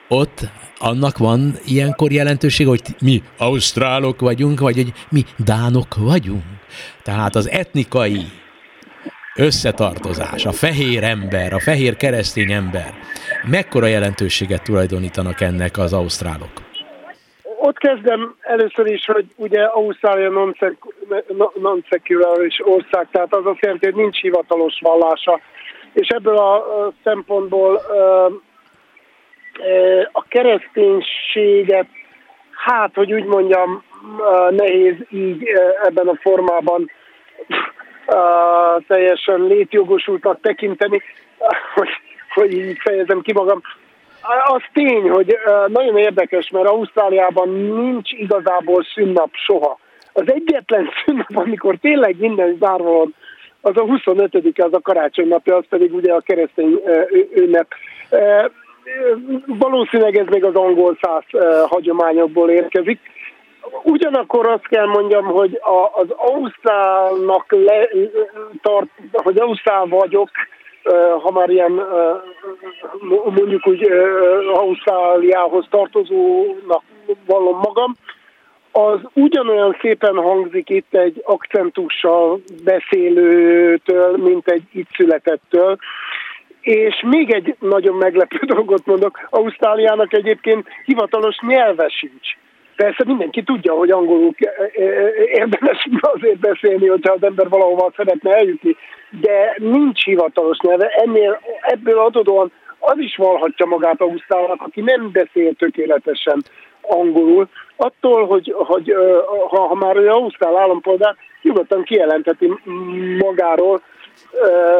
Ott 0.07 0.49
annak 0.77 1.17
van 1.17 1.57
ilyenkor 1.65 2.11
jelentőség, 2.11 2.67
hogy 2.67 2.81
mi 3.01 3.23
ausztrálok 3.37 4.19
vagyunk, 4.19 4.59
vagy 4.59 4.75
hogy 4.75 4.93
mi 5.09 5.25
dánok 5.37 5.95
vagyunk. 5.95 6.43
Tehát 7.03 7.35
az 7.35 7.49
etnikai 7.49 8.25
összetartozás, 9.35 10.45
a 10.45 10.51
fehér 10.51 11.03
ember, 11.03 11.53
a 11.53 11.59
fehér 11.59 11.95
keresztény 11.95 12.51
ember, 12.51 12.93
mekkora 13.51 13.85
jelentőséget 13.85 14.63
tulajdonítanak 14.63 15.41
ennek 15.41 15.77
az 15.77 15.93
ausztrálok? 15.93 16.51
Ott 17.59 17.77
kezdem 17.77 18.35
először 18.39 18.91
is, 18.91 19.05
hogy 19.05 19.25
ugye 19.35 19.63
Ausztrália 19.63 20.29
non-secular 21.61 22.37
ország, 22.59 23.07
tehát 23.11 23.33
az 23.33 23.45
azt 23.45 23.59
jelenti, 23.61 23.85
hogy 23.85 23.95
nincs 23.95 24.19
hivatalos 24.19 24.79
vallása, 24.81 25.39
és 25.93 26.07
ebből 26.07 26.37
a 26.37 26.63
szempontból 27.03 27.81
a 30.11 30.23
kereszténységet, 30.27 31.87
hát, 32.51 32.91
hogy 32.93 33.13
úgy 33.13 33.25
mondjam, 33.25 33.83
nehéz 34.49 34.95
így 35.09 35.43
ebben 35.83 36.07
a 36.07 36.17
formában 36.21 36.91
teljesen 38.87 39.41
létjogosultnak 39.41 40.41
tekinteni, 40.41 41.01
hogy, 41.73 41.89
hogy 42.33 42.51
így 42.53 42.77
fejezem 42.79 43.21
ki 43.21 43.33
magam. 43.33 43.61
Az 44.45 44.61
tény, 44.73 45.09
hogy 45.09 45.37
nagyon 45.67 45.97
érdekes, 45.97 46.49
mert 46.49 46.67
Ausztráliában 46.67 47.49
nincs 47.49 48.11
igazából 48.11 48.83
szünnap 48.93 49.29
soha. 49.31 49.79
Az 50.13 50.23
egyetlen 50.25 50.89
szünnap, 51.05 51.35
amikor 51.35 51.75
tényleg 51.81 52.15
minden 52.19 52.57
zárva 52.59 52.91
van, 52.91 53.15
az 53.65 53.77
a 53.77 53.81
25 53.81 54.59
az 54.59 54.73
a 54.73 54.81
karácsony 54.81 55.27
napja, 55.27 55.55
az 55.55 55.63
pedig 55.69 55.93
ugye 55.93 56.13
a 56.13 56.21
keresztény 56.21 56.81
ünnep. 57.35 57.67
Valószínűleg 59.45 60.17
ez 60.17 60.27
még 60.27 60.43
az 60.43 60.55
angol 60.55 60.97
száz 61.01 61.23
hagyományokból 61.67 62.49
érkezik. 62.49 62.99
Ugyanakkor 63.83 64.47
azt 64.47 64.67
kell 64.67 64.85
mondjam, 64.85 65.25
hogy 65.25 65.59
a, 65.61 65.99
az 65.99 66.07
Ausztrálnak 66.09 67.51
le, 67.51 67.89
tart, 68.61 68.87
hogy 69.11 69.37
Ausztrál 69.37 69.85
vagyok, 69.85 70.29
ha 71.21 71.31
már 71.31 71.49
ilyen 71.49 71.71
mondjuk 73.23 73.67
úgy 73.67 73.91
Ausztráliához 74.53 75.65
tartozónak 75.69 76.83
vallom 77.25 77.57
magam, 77.57 77.95
az 78.75 78.99
ugyanolyan 79.13 79.77
szépen 79.81 80.15
hangzik 80.15 80.69
itt 80.69 80.93
egy 80.93 81.21
akcentussal 81.25 82.41
beszélőtől, 82.63 84.17
mint 84.17 84.47
egy 84.47 84.63
itt 84.71 84.89
születettől. 84.95 85.77
És 86.61 87.03
még 87.05 87.31
egy 87.31 87.55
nagyon 87.59 87.95
meglepő 87.95 88.37
dolgot 88.55 88.85
mondok, 88.85 89.27
Ausztráliának 89.29 90.13
egyébként 90.13 90.67
hivatalos 90.85 91.37
nyelve 91.47 91.89
sincs. 91.89 92.42
Persze 92.75 93.03
mindenki 93.05 93.43
tudja, 93.43 93.73
hogy 93.73 93.91
angolul 93.91 94.35
érdemes 95.25 95.87
azért 96.01 96.39
beszélni, 96.39 96.87
hogyha 96.87 97.13
az 97.13 97.23
ember 97.23 97.49
valahova 97.49 97.91
szeretne 97.95 98.35
eljutni, 98.35 98.75
de 99.09 99.55
nincs 99.57 100.03
hivatalos 100.03 100.57
neve. 100.57 100.87
Ennél, 100.87 101.39
ebből 101.61 101.99
adódóan 101.99 102.51
az 102.79 102.97
is 102.97 103.15
valhatja 103.15 103.65
magát 103.65 104.01
Ausztrálnak, 104.01 104.61
aki 104.61 104.81
nem 104.81 105.11
beszél 105.11 105.53
tökéletesen 105.53 106.43
angolul, 106.81 107.47
attól, 107.75 108.25
hogy, 108.25 108.53
hogy 108.57 108.93
ha, 109.49 109.67
ha 109.67 109.75
már 109.75 109.97
olyan 109.97 110.15
ausztrál 110.15 110.57
állampolgár, 110.57 111.15
nyugodtan 111.41 111.83
kijelenteti 111.83 112.53
magáról 113.17 113.81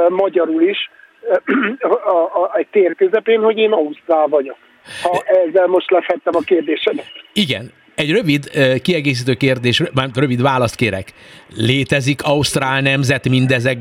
magyarul 0.09 0.61
is 0.61 0.89
a, 2.05 2.13
a, 2.13 2.51
egy 2.53 2.67
tér 2.71 2.95
közepén, 2.95 3.41
hogy 3.41 3.57
én 3.57 3.71
ausztrál 3.71 4.27
vagyok. 4.27 4.57
Ha 5.01 5.23
ezzel 5.25 5.67
most 5.67 5.91
lefettem 5.91 6.35
a 6.35 6.39
kérdésedet. 6.45 7.11
Igen, 7.33 7.71
egy 7.95 8.11
rövid 8.11 8.43
kiegészítő 8.81 9.33
kérdés, 9.33 9.83
már 9.93 10.07
rövid 10.15 10.41
választ 10.41 10.75
kérek. 10.75 11.13
Létezik 11.55 12.23
Ausztrál 12.23 12.81
nemzet 12.81 13.29
mindezek 13.29 13.77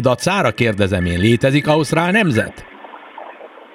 dacára? 0.00 0.50
Kérdezem 0.50 1.04
én. 1.04 1.18
Létezik 1.18 1.68
Ausztrál 1.68 2.10
nemzet? 2.10 2.64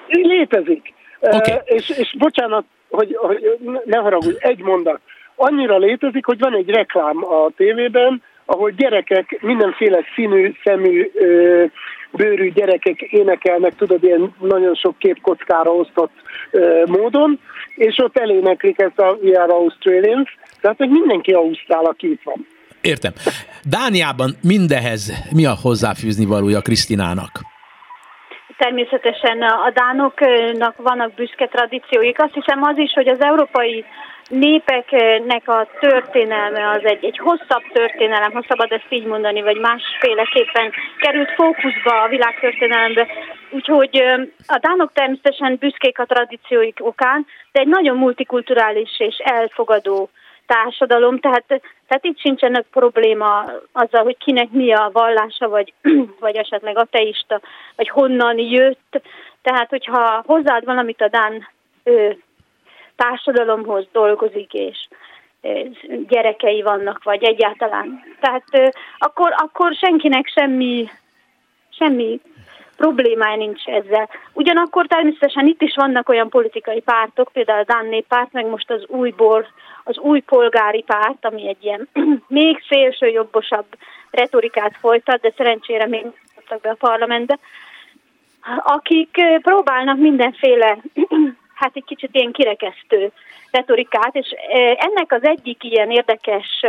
Létezik. 0.08 0.94
Okay. 1.20 1.56
Uh, 1.56 1.62
és, 1.66 1.90
és 1.90 2.16
bocsánat, 2.18 2.66
hogy, 2.90 3.16
hogy 3.20 3.58
ne 3.86 3.98
haragudj, 3.98 4.36
egy 4.40 4.62
mondat. 4.62 5.00
Annyira 5.36 5.78
létezik, 5.78 6.26
hogy 6.26 6.40
van 6.40 6.56
egy 6.56 6.70
reklám 6.70 7.26
a 7.26 7.50
tévében, 7.56 8.22
ahol 8.46 8.70
gyerekek, 8.70 9.38
mindenféle 9.42 10.00
színű, 10.16 10.54
szemű, 10.64 11.12
bőrű 12.12 12.52
gyerekek 12.52 13.02
énekelnek, 13.02 13.76
tudod, 13.76 14.04
ilyen 14.04 14.36
nagyon 14.40 14.74
sok 14.74 14.98
képkockára 14.98 15.72
osztott 15.72 16.12
módon, 16.86 17.40
és 17.76 17.98
ott 17.98 18.18
eléneklik 18.18 18.80
ezt 18.80 19.00
a 19.00 19.18
We 19.22 19.42
Are 19.42 19.54
Australians, 19.54 20.38
tehát 20.62 20.78
hogy 20.78 20.90
mindenki 20.90 21.32
Ausztrál, 21.32 21.86
aki 21.86 22.12
itt 22.12 22.22
van. 22.24 22.48
Értem. 22.82 23.12
Dániában 23.64 24.32
mindehez 24.44 25.02
mi 25.36 25.46
a 25.46 25.56
hozzáfűzni 25.62 26.26
valója 26.26 26.62
Krisztinának? 26.62 27.32
Természetesen 28.58 29.42
a 29.42 29.72
dánoknak 29.74 30.76
vannak 30.78 31.14
büszke 31.14 31.48
tradícióik. 31.48 32.22
Azt 32.22 32.34
hiszem 32.34 32.64
az 32.64 32.78
is, 32.78 32.94
hogy 32.94 33.08
az 33.08 33.22
európai 33.22 33.86
népeknek 34.32 35.48
a 35.48 35.68
történelme 35.80 36.70
az 36.70 36.84
egy, 36.84 37.06
egy 37.06 37.18
hosszabb 37.18 37.64
történelem, 37.74 38.32
ha 38.32 38.46
szabad 38.48 38.72
ezt 38.72 38.88
így 38.90 39.06
mondani, 39.06 39.42
vagy 39.42 39.58
másféleképpen 39.58 40.72
került 40.98 41.32
fókuszba 41.32 42.02
a 42.02 42.08
világtörténelembe. 42.08 43.08
Úgyhogy 43.50 44.04
a 44.48 44.58
dánok 44.62 44.92
természetesen 44.94 45.58
büszkék 45.60 46.00
a 46.00 46.06
tradícióik 46.06 46.78
okán, 46.82 47.26
de 47.52 47.60
egy 47.60 47.68
nagyon 47.68 47.98
multikulturális 47.98 49.00
és 49.00 49.16
elfogadó 49.18 50.10
társadalom, 50.46 51.20
tehát, 51.20 51.44
tehát 51.88 52.06
itt 52.06 52.20
sincsenek 52.20 52.66
probléma 52.72 53.46
azzal, 53.72 54.04
hogy 54.04 54.18
kinek 54.18 54.50
mi 54.52 54.74
a 54.74 54.90
vallása, 54.94 55.50
vagy, 55.50 55.74
vagy 56.20 56.36
esetleg 56.36 56.78
ateista, 56.78 57.42
vagy 57.76 57.90
honnan 57.90 58.38
jött. 58.38 59.02
Tehát, 59.42 59.70
hogyha 59.70 60.24
hozzáad 60.26 60.66
valamit 60.66 61.02
a 61.02 61.08
Dán 61.08 61.48
ő, 61.84 62.18
társadalomhoz 63.02 63.86
dolgozik, 63.92 64.54
és 64.54 64.88
gyerekei 66.08 66.62
vannak, 66.62 67.04
vagy 67.04 67.24
egyáltalán. 67.24 68.04
Tehát 68.20 68.74
akkor, 68.98 69.34
akkor 69.38 69.74
senkinek 69.74 70.28
semmi, 70.28 70.90
semmi 71.70 72.20
problémája 72.78 73.36
nincs 73.36 73.66
ezzel. 73.66 74.10
Ugyanakkor 74.34 74.88
természetesen 74.88 75.48
itt 75.48 75.62
is 75.62 75.74
vannak 75.76 76.10
olyan 76.10 76.30
politikai 76.30 76.80
pártok, 76.80 77.30
például 77.34 77.60
a 77.60 77.74
Dán 77.74 77.86
Néppárt, 77.86 78.32
meg 78.32 78.46
most 78.46 78.72
az 78.72 78.84
újból, 78.88 79.48
az 79.84 79.98
új 79.98 80.20
polgári 80.20 80.82
párt, 80.82 81.26
ami 81.26 81.48
egy 81.48 81.64
ilyen 81.64 81.90
még 82.28 82.64
szélső 82.70 83.08
jobbosabb 83.08 83.66
retorikát 84.12 84.76
folytat, 84.80 85.22
de 85.22 85.34
szerencsére 85.38 85.88
még 85.88 86.02
nem 86.50 86.60
be 86.62 86.70
a 86.70 86.76
parlamentbe, 86.88 87.40
akik 88.64 89.22
próbálnak 89.42 89.98
mindenféle, 89.98 90.78
hát 91.62 91.76
egy 91.76 91.84
kicsit 91.86 92.10
ilyen 92.14 92.32
kirekesztő 92.32 93.12
retorikát, 93.52 94.16
és 94.16 94.28
ennek 94.78 95.12
az 95.12 95.24
egyik 95.24 95.64
ilyen 95.64 95.92
érdekes 95.92 96.66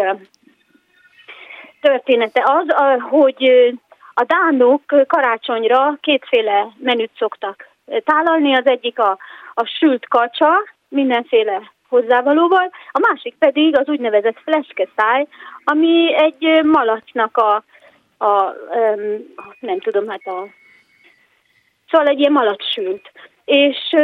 története 1.80 2.42
az, 2.44 2.74
hogy 3.00 3.74
a 4.14 4.24
dánok 4.24 4.82
karácsonyra 5.06 5.96
kétféle 6.00 6.68
menüt 6.78 7.10
szoktak 7.18 7.68
tálalni, 8.04 8.54
az 8.54 8.66
egyik 8.66 8.98
a, 8.98 9.18
a 9.54 9.64
sült 9.64 10.08
kacsa, 10.08 10.50
mindenféle 10.88 11.72
hozzávalóval, 11.88 12.70
a 12.90 12.98
másik 12.98 13.34
pedig 13.38 13.78
az 13.78 13.88
úgynevezett 13.88 14.38
fleskeszáj, 14.44 15.26
ami 15.64 16.14
egy 16.16 16.64
malacnak 16.64 17.36
a, 17.36 17.54
a 18.24 18.54
nem 19.60 19.80
tudom, 19.80 20.08
hát 20.08 20.26
a 20.26 20.46
szóval 21.90 22.06
egy 22.06 22.18
ilyen 22.18 22.32
malacsült. 22.32 23.12
És 23.44 23.94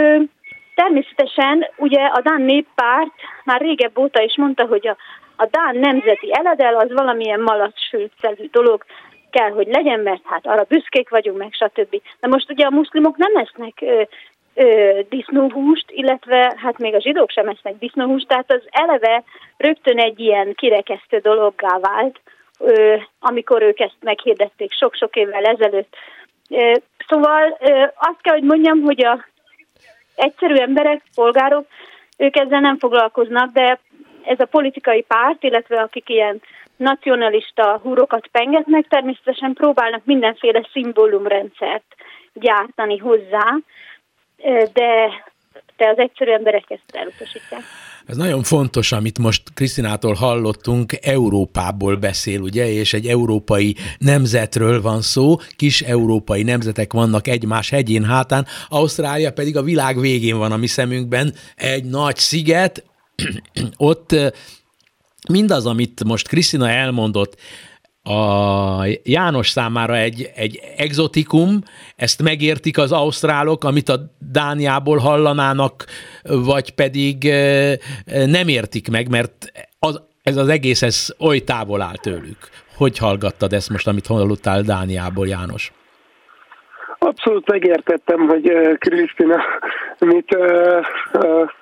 természetesen 0.82 1.66
ugye 1.76 2.02
a 2.04 2.20
Dán 2.20 2.42
néppárt 2.42 3.12
már 3.44 3.60
régebb 3.60 3.98
óta 3.98 4.22
is 4.22 4.36
mondta, 4.36 4.66
hogy 4.66 4.88
a, 4.88 4.96
a 5.36 5.46
Dán 5.50 5.76
nemzeti 5.76 6.28
eledel 6.32 6.74
az 6.76 6.92
valamilyen 6.92 7.40
malacsültszerű 7.40 8.48
dolog, 8.50 8.84
kell, 9.30 9.50
hogy 9.50 9.66
legyen, 9.66 10.00
mert 10.00 10.22
hát 10.24 10.46
arra 10.46 10.64
büszkék 10.68 11.08
vagyunk, 11.08 11.38
meg 11.38 11.52
stb. 11.52 12.00
De 12.20 12.28
most 12.28 12.50
ugye 12.50 12.64
a 12.66 12.70
muszlimok 12.70 13.16
nem 13.16 13.36
esznek 13.36 13.74
ö, 13.80 14.02
ö, 14.54 14.98
disznóhúst, 15.08 15.84
illetve 15.88 16.54
hát 16.56 16.78
még 16.78 16.94
a 16.94 17.00
zsidók 17.00 17.30
sem 17.30 17.48
esznek 17.48 17.78
disznóhúst, 17.78 18.28
tehát 18.28 18.52
az 18.52 18.62
eleve 18.70 19.22
rögtön 19.56 19.98
egy 19.98 20.20
ilyen 20.20 20.54
kirekesztő 20.54 21.18
dologgá 21.18 21.78
vált, 21.78 22.20
ö, 22.58 22.96
amikor 23.20 23.62
ők 23.62 23.80
ezt 23.80 23.96
meghirdették 24.00 24.72
sok-sok 24.72 25.16
évvel 25.16 25.44
ezelőtt. 25.44 25.96
Ö, 26.50 26.72
szóval 27.08 27.56
ö, 27.60 27.82
azt 27.96 28.20
kell, 28.20 28.34
hogy 28.34 28.48
mondjam, 28.52 28.80
hogy 28.82 29.04
a 29.04 29.24
egyszerű 30.18 30.54
emberek, 30.54 31.02
polgárok, 31.14 31.66
ők 32.16 32.36
ezzel 32.36 32.60
nem 32.60 32.78
foglalkoznak, 32.78 33.52
de 33.52 33.78
ez 34.24 34.40
a 34.40 34.44
politikai 34.44 35.02
párt, 35.02 35.42
illetve 35.42 35.80
akik 35.80 36.08
ilyen 36.08 36.40
nacionalista 36.76 37.80
húrokat 37.82 38.26
pengetnek, 38.26 38.86
természetesen 38.88 39.52
próbálnak 39.52 40.04
mindenféle 40.04 40.68
szimbólumrendszert 40.72 41.94
gyártani 42.32 42.98
hozzá, 42.98 43.56
de, 44.72 45.10
de 45.76 45.88
az 45.88 45.98
egyszerű 45.98 46.30
emberek 46.30 46.70
ezt 46.70 46.96
elutasítják. 46.96 47.62
Ez 48.08 48.16
nagyon 48.16 48.42
fontos, 48.42 48.92
amit 48.92 49.18
most 49.18 49.42
Krisztinától 49.54 50.14
hallottunk, 50.14 50.92
Európából 51.00 51.96
beszél, 51.96 52.40
ugye, 52.40 52.72
és 52.72 52.92
egy 52.92 53.06
európai 53.06 53.76
nemzetről 53.98 54.82
van 54.82 55.02
szó, 55.02 55.36
kis 55.56 55.82
európai 55.82 56.42
nemzetek 56.42 56.92
vannak 56.92 57.26
egymás 57.26 57.70
hegyén 57.70 58.04
hátán, 58.04 58.46
Ausztrália 58.68 59.32
pedig 59.32 59.56
a 59.56 59.62
világ 59.62 60.00
végén 60.00 60.38
van 60.38 60.52
a 60.52 60.56
mi 60.56 60.66
szemünkben, 60.66 61.34
egy 61.56 61.84
nagy 61.84 62.16
sziget, 62.16 62.84
ott 63.76 64.14
mindaz, 65.28 65.66
amit 65.66 66.04
most 66.04 66.28
Krisztina 66.28 66.70
elmondott, 66.70 67.36
a 68.08 68.84
János 69.02 69.48
számára 69.48 69.96
egy, 69.96 70.30
egy 70.34 70.60
exotikum, 70.76 71.62
ezt 71.96 72.22
megértik 72.22 72.78
az 72.78 72.92
ausztrálok, 72.92 73.64
amit 73.64 73.88
a 73.88 73.98
Dániából 74.32 74.98
hallanának, 74.98 75.84
vagy 76.22 76.70
pedig 76.70 77.24
nem 78.26 78.48
értik 78.48 78.90
meg, 78.90 79.08
mert 79.08 79.52
az, 79.78 80.02
ez 80.22 80.36
az 80.36 80.48
egész 80.48 80.82
ez 80.82 81.14
oly 81.20 81.38
távol 81.38 81.82
áll 81.82 81.96
tőlük. 81.96 82.38
Hogy 82.76 82.98
hallgattad 82.98 83.52
ezt 83.52 83.70
most, 83.70 83.88
amit 83.88 84.06
hallottál 84.06 84.62
Dániából, 84.62 85.26
János? 85.26 85.72
Abszolút 86.98 87.50
megértettem, 87.50 88.28
hogy 88.28 88.52
Krisztina 88.78 89.42
mit 89.98 90.36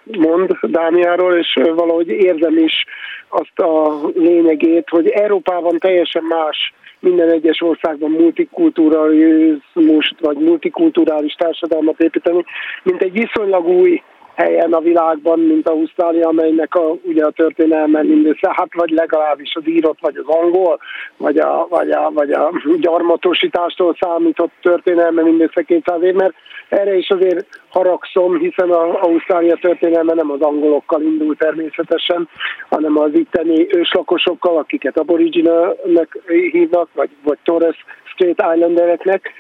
mond 0.04 0.58
Dániáról, 0.62 1.34
és 1.34 1.58
valahogy 1.74 2.08
érzem 2.08 2.58
is 2.58 2.84
azt 3.38 3.58
a 3.58 4.00
lényegét, 4.14 4.88
hogy 4.88 5.08
Európában 5.08 5.78
teljesen 5.78 6.22
más 6.22 6.72
minden 7.00 7.30
egyes 7.30 7.60
országban 7.60 8.10
multikulturalizmust 8.10 10.14
vagy 10.20 10.36
multikulturális 10.36 11.32
társadalmat 11.32 12.00
építeni, 12.00 12.44
mint 12.82 13.02
egy 13.02 13.12
viszonylag 13.12 13.68
új 13.68 14.02
helyen 14.36 14.72
a 14.72 14.80
világban, 14.80 15.38
mint 15.38 15.68
Ausztrália, 15.68 16.28
amelynek 16.28 16.74
a, 16.74 16.96
ugye 17.02 17.24
a 17.24 17.30
történelme 17.30 18.02
mindössze, 18.02 18.52
hát 18.52 18.74
vagy 18.74 18.90
legalábbis 18.90 19.54
az 19.54 19.68
írott, 19.68 19.98
vagy 20.00 20.16
az 20.16 20.26
angol, 20.26 20.78
vagy 21.16 21.38
a, 21.38 21.66
vagy 21.70 21.90
a, 21.90 22.10
vagy 22.14 22.30
a 22.30 22.52
gyarmatosítástól 22.80 23.96
számított 24.00 24.52
történelme 24.62 25.22
mindössze 25.22 25.62
200 25.62 26.02
év, 26.02 26.14
mert 26.14 26.34
erre 26.68 26.96
is 26.96 27.08
azért 27.08 27.46
haragszom, 27.76 28.38
hiszen 28.38 28.70
az 28.70 28.94
Ausztrália 29.00 29.56
történelme 29.56 30.14
nem 30.14 30.30
az 30.30 30.40
angolokkal 30.40 31.02
indul 31.02 31.36
természetesen, 31.36 32.28
hanem 32.68 32.98
az 32.98 33.14
itteni 33.14 33.66
őslakosokkal, 33.76 34.56
akiket 34.56 34.98
aboriginalnek 34.98 36.18
hívnak, 36.52 36.88
vagy, 36.94 37.10
vagy 37.22 37.38
Torres 37.44 37.84
Strait 38.04 38.42
Islandereknek, 38.54 39.32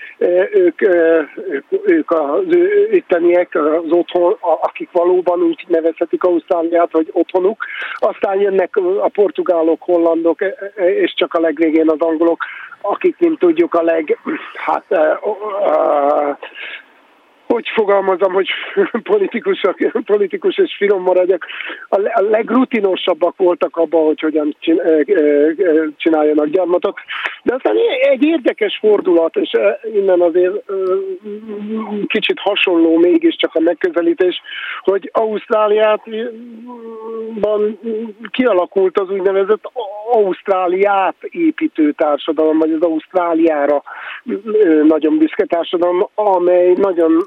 ők, 0.52 0.82
ők, 0.82 1.70
ők 1.84 2.10
az 2.10 2.44
itteniek, 2.90 3.54
az 3.54 3.90
otthon, 3.90 4.36
akik 4.40 4.88
valóban 4.92 5.42
úgy 5.42 5.64
nevezhetik 5.68 6.24
Ausztráliát, 6.24 6.88
hogy 6.92 7.08
otthonuk. 7.12 7.64
Aztán 7.94 8.40
jönnek 8.40 8.76
a 9.00 9.08
portugálok, 9.08 9.82
hollandok, 9.82 10.38
és 10.76 11.14
csak 11.14 11.34
a 11.34 11.40
legvégén 11.40 11.90
az 11.90 12.00
angolok, 12.00 12.44
akik, 12.80 13.16
mint 13.18 13.38
tudjuk, 13.38 13.74
a 13.74 13.82
leg, 13.82 14.18
hát, 14.54 14.84
hogy 17.56 17.68
fogalmazom, 17.74 18.32
hogy 18.32 18.48
politikus, 19.12 19.60
politikus 20.04 20.58
és 20.58 20.76
finom 20.76 21.02
maradjak, 21.02 21.46
a 21.88 22.20
legrutinosabbak 22.20 23.36
voltak 23.36 23.76
abban, 23.76 24.04
hogy 24.04 24.20
hogyan 24.20 24.56
csináljanak 25.96 26.46
gyarmatot. 26.46 26.98
De 27.46 27.54
aztán 27.54 27.76
egy 28.00 28.24
érdekes 28.24 28.78
fordulat, 28.80 29.36
és 29.36 29.50
innen 29.94 30.20
azért 30.20 30.62
kicsit 32.06 32.38
hasonló 32.38 32.96
mégiscsak 32.96 33.54
a 33.54 33.60
megközelítés, 33.60 34.40
hogy 34.80 35.10
Ausztráliában 35.12 37.78
kialakult 38.30 38.98
az 38.98 39.10
úgynevezett 39.10 39.70
Ausztráliát 40.12 41.16
építő 41.20 41.92
társadalom, 41.92 42.58
vagy 42.58 42.72
az 42.72 42.82
Ausztráliára 42.82 43.82
nagyon 44.82 45.18
büszke 45.18 45.44
társadalom, 45.44 46.08
amely 46.14 46.72
nagyon 46.72 47.26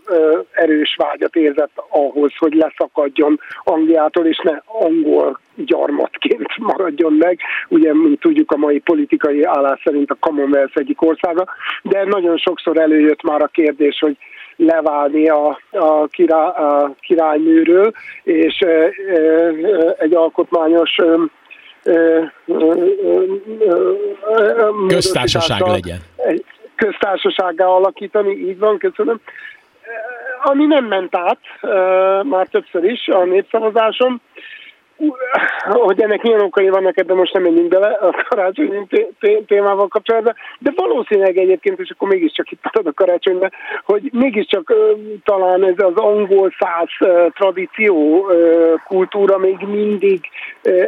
erős 0.51 0.95
vágyat 0.97 1.35
érzett 1.35 1.83
ahhoz, 1.89 2.31
hogy 2.37 2.53
leszakadjon 2.53 3.39
Angliától, 3.63 4.25
és 4.25 4.39
ne 4.43 4.57
angol 4.65 5.39
gyarmatként 5.65 6.57
maradjon 6.57 7.13
meg. 7.13 7.39
Ugye, 7.67 7.93
mint 7.93 8.19
tudjuk, 8.19 8.51
a 8.51 8.57
mai 8.57 8.79
politikai 8.79 9.43
állás 9.43 9.81
szerint 9.83 10.08
a 10.09 10.17
Commonwealth 10.19 10.77
egyik 10.77 11.01
országa, 11.01 11.45
de 11.83 12.03
nagyon 12.03 12.37
sokszor 12.37 12.79
előjött 12.79 13.23
már 13.23 13.41
a 13.41 13.47
kérdés, 13.47 13.99
hogy 13.99 14.17
leválni 14.55 15.29
a, 15.29 15.59
a, 15.71 16.07
király, 16.07 16.47
a 16.47 16.95
királynőről, 17.01 17.91
és 18.23 18.65
egy 19.97 20.13
alkotmányos 20.13 20.95
köztársaság 24.87 25.61
legyen. 25.61 25.99
Köztársasággá 26.75 27.65
alakítani, 27.65 28.31
így 28.31 28.59
van, 28.59 28.77
köszönöm 28.77 29.19
ami 30.43 30.65
nem 30.65 30.85
ment 30.85 31.15
át 31.15 31.39
már 32.23 32.47
többször 32.47 32.83
is 32.83 33.07
a 33.07 33.23
népszavazáson, 33.23 34.21
hogy 35.63 36.01
ennek 36.01 36.21
milyen 36.21 36.41
okai 36.41 36.69
vannak, 36.69 36.97
ebben 36.97 37.15
most 37.15 37.33
nem 37.33 37.43
menjünk 37.43 37.67
bele 37.67 37.87
a 37.87 38.25
karácsonyi 38.29 38.87
témával 39.47 39.87
kapcsolatban, 39.87 40.35
de 40.59 40.71
valószínűleg 40.75 41.37
egyébként, 41.37 41.79
és 41.79 41.89
akkor 41.89 42.09
mégiscsak 42.09 42.51
itt 42.51 42.63
marad 42.63 42.87
a 42.87 42.93
karácsonyban, 42.93 43.51
hogy 43.83 44.09
mégiscsak 44.13 44.73
talán 45.23 45.63
ez 45.63 45.85
az 45.85 45.95
angol 45.95 46.53
száz 46.59 46.87
tradíció, 47.33 48.25
kultúra 48.87 49.37
még 49.37 49.57
mindig 49.67 50.19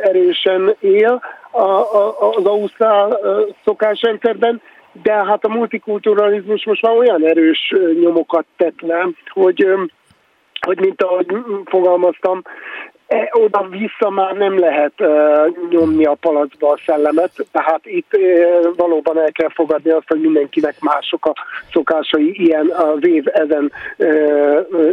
erősen 0.01 0.75
él 0.79 1.21
az 2.19 2.45
ausztrál 2.45 3.19
szokásrendszerben, 3.63 4.61
de 5.03 5.13
hát 5.13 5.45
a 5.45 5.49
multikulturalizmus 5.49 6.65
most 6.65 6.81
már 6.81 6.97
olyan 6.97 7.25
erős 7.25 7.73
nyomokat 8.01 8.45
tett 8.57 8.81
le, 8.81 9.07
hogy 9.29 9.67
hogy 10.65 10.79
mint 10.79 11.01
ahogy 11.01 11.27
fogalmaztam, 11.65 12.41
oda-vissza 13.31 14.09
már 14.09 14.35
nem 14.35 14.59
lehet 14.59 14.93
uh, 14.99 15.09
nyomni 15.69 16.05
a 16.05 16.13
palacba 16.13 16.71
a 16.71 16.79
szellemet, 16.85 17.31
tehát 17.51 17.81
itt 17.83 18.17
uh, 18.17 18.75
valóban 18.75 19.19
el 19.19 19.31
kell 19.31 19.49
fogadni 19.53 19.91
azt, 19.91 20.07
hogy 20.07 20.21
mindenkinek 20.21 20.75
mások 20.79 21.25
a 21.25 21.33
szokásai 21.71 22.33
ilyen 22.33 22.67
az 22.69 23.07
év 23.07 23.23
ezen 23.27 23.71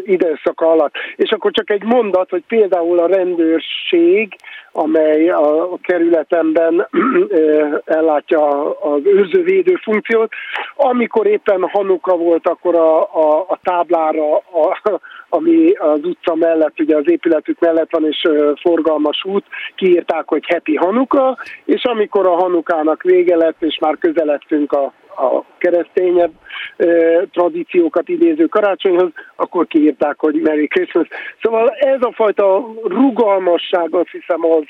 időszaka 0.04 0.70
alatt. 0.70 0.94
És 1.16 1.30
akkor 1.30 1.50
csak 1.50 1.70
egy 1.70 1.84
mondat, 1.84 2.30
hogy 2.30 2.42
például 2.48 2.98
a 2.98 3.06
rendőrség, 3.06 4.36
amely 4.78 5.30
a 5.30 5.78
kerületemben 5.82 6.88
ellátja 7.98 8.70
az 8.80 9.00
őrzővédő 9.04 9.74
funkciót. 9.82 10.32
Amikor 10.76 11.26
éppen 11.26 11.68
Hanuka 11.68 12.16
volt, 12.16 12.48
akkor 12.48 12.74
a, 12.74 13.00
a, 13.00 13.44
a 13.48 13.58
táblára, 13.62 14.34
a, 14.36 15.00
ami 15.28 15.72
az 15.72 16.00
utca 16.02 16.34
mellett, 16.34 16.80
ugye 16.80 16.96
az 16.96 17.10
épületük 17.10 17.58
mellett 17.60 17.90
van, 17.90 18.06
és 18.06 18.28
forgalmas 18.60 19.24
út, 19.24 19.44
kiírták, 19.74 20.28
hogy 20.28 20.46
Happy 20.46 20.76
Hanuka, 20.76 21.36
és 21.64 21.84
amikor 21.84 22.26
a 22.26 22.36
Hanukának 22.36 23.02
vége 23.02 23.36
lett, 23.36 23.62
és 23.62 23.78
már 23.80 23.98
közeledtünk 23.98 24.72
a, 24.72 24.92
a 25.18 25.44
keresztényebb 25.58 26.32
e, 26.76 26.86
tradíciókat 27.32 28.08
idéző 28.08 28.46
karácsonyhoz, 28.46 29.10
akkor 29.36 29.66
kiírták, 29.66 30.18
hogy 30.18 30.34
Merry 30.34 30.66
Christmas. 30.66 31.08
Szóval 31.42 31.68
ez 31.68 32.02
a 32.02 32.12
fajta 32.14 32.64
rugalmasság 32.84 33.94
azt 33.94 34.10
hiszem 34.10 34.44
az, 34.44 34.64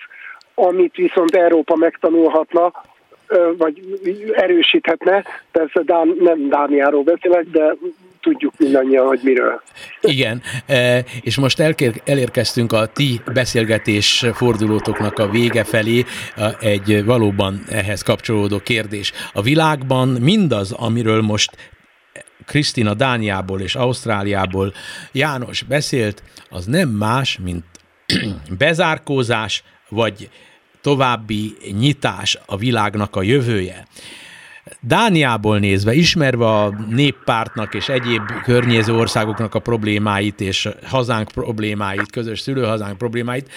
amit 0.55 0.97
viszont 0.97 1.35
Európa 1.35 1.77
megtanulhatna, 1.77 2.73
vagy 3.57 3.83
erősíthetne. 4.33 5.25
Persze 5.53 5.83
Dán, 5.83 6.17
nem 6.21 6.49
Dániáról 6.49 7.03
beszélek, 7.03 7.45
de 7.45 7.77
tudjuk 8.21 8.53
mindannyian, 8.59 9.07
hogy 9.07 9.21
miről. 9.23 9.63
Igen, 10.01 10.43
és 11.21 11.37
most 11.37 11.61
elérkeztünk 12.05 12.73
a 12.73 12.87
ti 12.87 13.21
beszélgetés 13.33 14.25
fordulótoknak 14.33 15.19
a 15.19 15.29
vége 15.29 15.65
felé, 15.65 16.05
egy 16.61 17.05
valóban 17.05 17.65
ehhez 17.69 18.03
kapcsolódó 18.03 18.59
kérdés. 18.59 19.13
A 19.33 19.43
világban 19.43 20.09
mindaz, 20.09 20.73
amiről 20.73 21.23
most 21.23 21.57
Krisztina 22.47 22.95
Dániából 22.95 23.61
és 23.61 23.75
Ausztráliából 23.75 24.73
János 25.13 25.63
beszélt, 25.63 26.23
az 26.51 26.67
nem 26.67 26.89
más, 26.89 27.39
mint 27.43 27.65
bezárkózás, 28.59 29.63
vagy 29.89 30.31
további 30.81 31.57
nyitás 31.79 32.39
a 32.47 32.57
világnak 32.57 33.17
a 33.17 33.23
jövője. 33.23 33.87
Dániából 34.81 35.59
nézve, 35.59 35.95
ismerve 35.95 36.47
a 36.47 36.87
néppártnak 36.89 37.75
és 37.75 37.89
egyéb 37.89 38.23
környező 38.43 38.95
országoknak 38.95 39.55
a 39.55 39.59
problémáit 39.59 40.41
és 40.41 40.69
hazánk 40.85 41.31
problémáit, 41.31 42.11
közös 42.11 42.41
szülőhazánk 42.41 42.99
problémáit, 42.99 43.51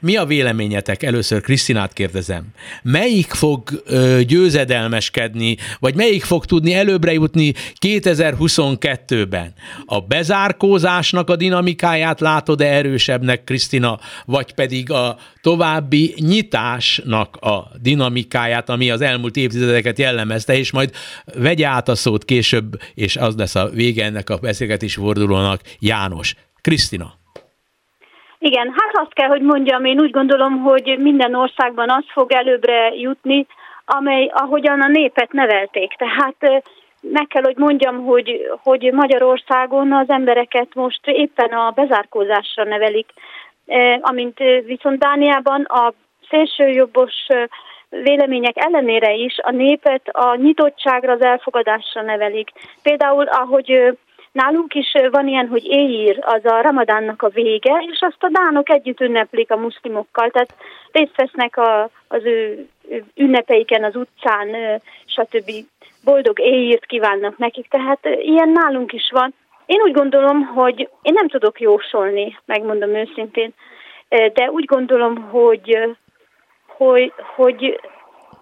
mi 0.00 0.16
a 0.16 0.24
véleményetek? 0.24 1.02
Először 1.02 1.40
Krisztinát 1.40 1.92
kérdezem. 1.92 2.44
Melyik 2.82 3.32
fog 3.32 3.82
ö, 3.84 4.20
győzedelmeskedni, 4.26 5.56
vagy 5.78 5.94
melyik 5.94 6.24
fog 6.24 6.44
tudni 6.44 6.74
előbbre 6.74 7.12
jutni 7.12 7.52
2022-ben? 7.80 9.52
A 9.84 10.00
bezárkózásnak 10.00 11.30
a 11.30 11.36
dinamikáját 11.36 12.20
látod-e 12.20 12.66
erősebbnek, 12.66 13.44
Krisztina, 13.44 13.98
vagy 14.24 14.54
pedig 14.54 14.90
a 14.90 15.16
további 15.40 16.14
nyitásnak 16.18 17.36
a 17.36 17.70
dinamikáját, 17.80 18.68
ami 18.68 18.90
az 18.90 19.00
elmúlt 19.00 19.36
évtizedeket 19.36 19.98
jellemezte, 19.98 20.55
és 20.56 20.72
majd 20.72 20.90
vegye 21.34 21.66
át 21.66 21.88
a 21.88 21.94
szót 21.94 22.24
később, 22.24 22.68
és 22.94 23.16
az 23.16 23.36
lesz 23.36 23.54
a 23.54 23.68
vége 23.68 24.04
ennek 24.04 24.30
a 24.30 24.36
beszélgetés 24.36 24.94
fordulónak, 24.94 25.60
János. 25.80 26.34
Krisztina. 26.60 27.06
Igen, 28.38 28.66
hát 28.66 28.90
azt 28.92 29.12
kell, 29.12 29.28
hogy 29.28 29.40
mondjam, 29.40 29.84
én 29.84 30.00
úgy 30.00 30.10
gondolom, 30.10 30.60
hogy 30.62 30.96
minden 30.98 31.34
országban 31.34 31.90
az 31.90 32.04
fog 32.12 32.32
előbbre 32.32 32.94
jutni, 32.94 33.46
amely 33.84 34.30
ahogyan 34.34 34.80
a 34.80 34.88
népet 34.88 35.32
nevelték. 35.32 35.92
Tehát 35.92 36.64
meg 37.00 37.26
kell, 37.26 37.42
hogy 37.42 37.56
mondjam, 37.56 38.04
hogy, 38.04 38.50
hogy 38.62 38.90
Magyarországon 38.92 39.92
az 39.92 40.08
embereket 40.08 40.74
most 40.74 41.00
éppen 41.04 41.52
a 41.52 41.70
bezárkózásra 41.70 42.64
nevelik, 42.64 43.08
amint 44.00 44.38
viszont 44.64 44.98
Dániában 44.98 45.62
a 45.62 45.92
szélsőjobbos 46.30 47.26
vélemények 47.90 48.64
ellenére 48.64 49.12
is 49.12 49.38
a 49.42 49.50
népet 49.50 50.08
a 50.08 50.36
nyitottságra, 50.36 51.12
az 51.12 51.22
elfogadásra 51.22 52.02
nevelik. 52.02 52.50
Például, 52.82 53.24
ahogy 53.24 53.96
Nálunk 54.36 54.74
is 54.74 54.92
van 55.10 55.28
ilyen, 55.28 55.48
hogy 55.48 55.64
éjír, 55.64 56.18
az 56.20 56.44
a 56.44 56.60
ramadánnak 56.60 57.22
a 57.22 57.28
vége, 57.28 57.84
és 57.92 58.00
azt 58.00 58.22
a 58.22 58.28
dánok 58.32 58.70
együtt 58.70 59.00
ünneplik 59.00 59.50
a 59.50 59.56
muszlimokkal, 59.56 60.30
tehát 60.30 60.54
részt 60.92 61.16
vesznek 61.16 61.56
a, 61.56 61.90
az 62.08 62.24
ő 62.24 62.66
ünnepeiken 63.14 63.84
az 63.84 63.96
utcán, 63.96 64.80
stb. 65.06 65.50
Boldog 66.04 66.40
éjírt 66.40 66.86
kívánnak 66.86 67.38
nekik, 67.38 67.68
tehát 67.68 68.08
ilyen 68.20 68.48
nálunk 68.48 68.92
is 68.92 69.10
van. 69.10 69.34
Én 69.66 69.80
úgy 69.80 69.92
gondolom, 69.92 70.42
hogy 70.42 70.88
én 71.02 71.12
nem 71.12 71.28
tudok 71.28 71.60
jósolni, 71.60 72.38
megmondom 72.44 72.94
őszintén, 72.94 73.54
de 74.08 74.50
úgy 74.50 74.64
gondolom, 74.64 75.16
hogy, 75.16 75.96
hogy, 76.76 77.12
hogy 77.34 77.80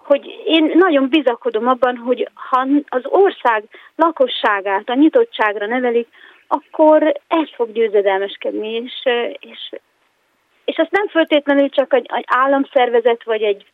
hogy 0.04 0.42
én 0.44 0.72
nagyon 0.74 1.08
bizakodom 1.08 1.68
abban, 1.68 1.96
hogy 1.96 2.28
ha 2.34 2.66
az 2.88 3.02
ország 3.04 3.64
lakosságát 3.96 4.88
a 4.88 4.94
nyitottságra 4.94 5.66
nevelik, 5.66 6.08
akkor 6.46 7.20
ez 7.28 7.48
fog 7.54 7.72
győzedelmeskedni, 7.72 8.74
és, 8.74 8.92
és, 9.40 9.72
és 10.64 10.76
ezt 10.76 10.90
nem 10.90 11.08
föltétlenül 11.08 11.68
csak 11.68 11.94
egy, 11.94 12.06
egy 12.14 12.24
államszervezet 12.26 13.24
vagy 13.24 13.42
egy, 13.42 13.64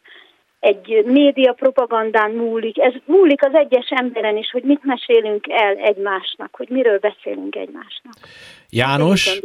egy 0.61 1.03
média 1.05 1.53
propagandán 1.53 2.31
múlik, 2.31 2.79
ez 2.79 2.93
múlik 3.05 3.45
az 3.45 3.55
egyes 3.55 3.89
emberen 3.89 4.37
is, 4.37 4.51
hogy 4.51 4.63
mit 4.63 4.85
mesélünk 4.85 5.45
el 5.49 5.77
egymásnak, 5.77 6.49
hogy 6.53 6.69
miről 6.69 6.99
beszélünk 6.99 7.57
egymásnak. 7.57 8.15
János, 8.71 9.41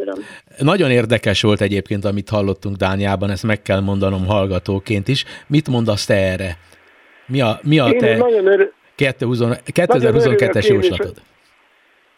nagyon 0.58 0.92
érdekes 0.92 1.42
volt 1.42 1.62
egyébként, 1.62 2.06
amit 2.06 2.30
hallottunk 2.30 2.76
Dániában, 2.76 3.30
ezt 3.30 3.44
meg 3.44 3.62
kell 3.62 3.80
mondanom 3.80 4.26
hallgatóként 4.26 5.08
is. 5.08 5.26
Mit 5.48 5.68
mondasz 5.68 6.06
te 6.06 6.14
erre? 6.14 6.58
Mi 7.28 7.42
a, 7.42 7.60
mi 7.64 7.80
a 7.80 7.92
te 7.98 8.18
2022-es 8.98 10.68
jóslatod? 10.68 11.14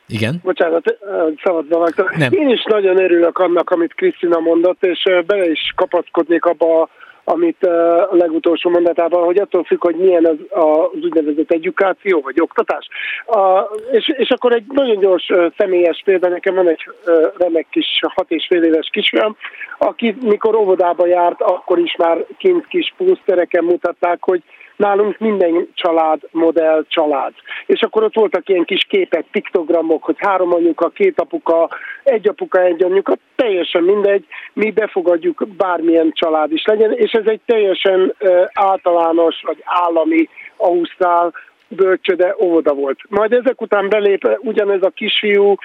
Igen? 0.07 0.39
Bocsánat, 0.43 0.97
szabadba 1.43 1.79
vágtam. 1.79 2.05
Nem. 2.17 2.31
Én 2.33 2.49
is 2.49 2.63
nagyon 2.63 2.99
örülök 2.99 3.37
annak, 3.37 3.69
amit 3.69 3.93
Krisztina 3.93 4.39
mondott, 4.39 4.83
és 4.83 5.03
bele 5.25 5.49
is 5.49 5.73
kapaszkodnék 5.75 6.45
abba, 6.45 6.89
amit 7.29 7.63
a 7.63 8.15
legutolsó 8.15 8.69
mondatában, 8.69 9.23
hogy 9.23 9.37
attól 9.37 9.63
függ, 9.63 9.83
hogy 9.83 9.95
milyen 9.95 10.25
az, 10.25 10.59
az 10.61 11.03
úgynevezett 11.03 11.51
edukáció, 11.51 12.21
vagy 12.21 12.41
oktatás. 12.41 12.87
A, 13.25 13.61
és, 13.91 14.07
és 14.17 14.29
akkor 14.29 14.51
egy 14.53 14.63
nagyon 14.67 14.99
gyors 14.99 15.31
személyes 15.57 16.01
példa, 16.05 16.27
nekem 16.27 16.55
van 16.55 16.67
egy 16.67 16.89
remek 17.37 17.67
kis 17.69 17.99
hat 18.01 18.31
és 18.31 18.45
fél 18.49 18.63
éves 18.63 18.89
kisfiam, 18.91 19.35
aki 19.77 20.15
mikor 20.21 20.55
óvodába 20.55 21.07
járt, 21.07 21.41
akkor 21.41 21.79
is 21.79 21.95
már 21.95 22.25
kint 22.37 22.67
kis 22.67 22.93
pósztereken 22.97 23.63
mutatták, 23.63 24.17
hogy 24.23 24.43
nálunk 24.77 25.17
minden 25.19 25.67
család 25.73 26.19
modell 26.31 26.85
család. 26.87 27.33
És 27.65 27.81
akkor 27.81 28.03
ott 28.03 28.15
voltak 28.15 28.49
ilyen 28.49 28.65
kis 28.65 28.85
képek, 28.89 29.25
piktogramok, 29.31 30.03
hogy 30.03 30.15
három 30.17 30.53
anyuka, 30.53 30.89
két 30.89 31.21
apuka, 31.21 31.69
egy 32.03 32.27
apuka, 32.27 32.61
egy 32.61 32.83
anyuka, 32.83 33.17
teljesen 33.35 33.83
mindegy, 33.83 34.25
mi 34.53 34.71
befogadjuk 34.71 35.47
bármilyen 35.57 36.11
család 36.13 36.51
is 36.51 36.65
legyen, 36.65 36.91
és 36.91 37.11
ez 37.11 37.25
egy 37.25 37.41
teljesen 37.45 38.15
általános 38.53 39.41
vagy 39.45 39.61
állami 39.63 40.29
ausztrál 40.57 41.33
bölcsöde, 41.67 42.35
óvoda 42.43 42.73
volt. 42.73 42.99
Majd 43.09 43.33
ezek 43.33 43.61
után 43.61 43.89
belép 43.89 44.37
ugyanez 44.39 44.81
a 44.81 44.89
kisfiú 44.89 45.55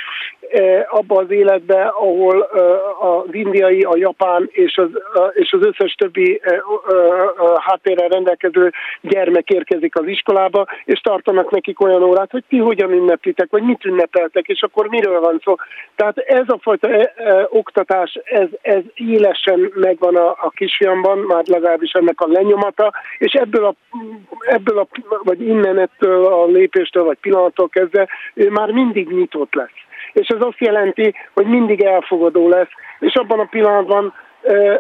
abba 0.89 1.21
az 1.21 1.31
életbe, 1.31 1.83
ahol 1.83 2.41
az 3.01 3.35
indiai, 3.35 3.81
a 3.81 3.97
japán 3.97 4.49
és 4.53 4.77
az, 4.77 4.89
és 5.33 5.53
az 5.53 5.67
összes 5.67 5.95
többi 5.95 6.41
háttérrel 7.57 8.09
rendelkező 8.09 8.73
gyermek 9.01 9.49
érkezik 9.49 9.99
az 9.99 10.07
iskolába, 10.07 10.67
és 10.85 11.01
tartanak 11.01 11.51
nekik 11.51 11.81
olyan 11.81 12.03
órát, 12.03 12.31
hogy 12.31 12.45
ti 12.49 12.59
hogyan 12.59 12.93
ünneplitek, 12.93 13.51
vagy 13.51 13.63
mit 13.63 13.85
ünnepeltek, 13.85 14.47
és 14.47 14.63
akkor 14.63 14.87
miről 14.87 15.21
van 15.21 15.41
szó. 15.45 15.55
Tehát 15.95 16.19
ez 16.19 16.45
a 16.47 16.59
fajta 16.61 16.89
oktatás, 17.49 18.21
ez, 18.25 18.49
ez 18.63 18.83
élesen 18.95 19.73
megvan 19.75 20.17
a, 20.17 20.29
a 20.29 20.53
kisfiamban, 20.55 21.19
már 21.19 21.43
legalábbis 21.47 21.93
ennek 21.93 22.21
a 22.21 22.29
lenyomata, 22.29 22.93
és 23.19 23.33
ebből 23.33 23.65
a, 23.65 23.75
ebből 24.41 24.79
a 24.79 24.87
vagy 25.23 25.41
innen 25.41 25.91
ettől 25.93 26.25
a 26.25 26.47
lépéstől, 26.47 27.05
vagy 27.05 27.19
pillanattól 27.21 27.69
kezdve 27.69 28.09
ő 28.35 28.51
már 28.51 28.71
mindig 28.71 29.09
nyitott 29.09 29.55
lesz. 29.55 29.81
És 30.13 30.29
ez 30.29 30.41
azt 30.41 30.59
jelenti, 30.59 31.15
hogy 31.35 31.47
mindig 31.47 31.83
elfogadó 31.83 32.49
lesz, 32.49 32.71
és 32.99 33.15
abban 33.15 33.39
a 33.39 33.49
pillanatban 33.51 34.15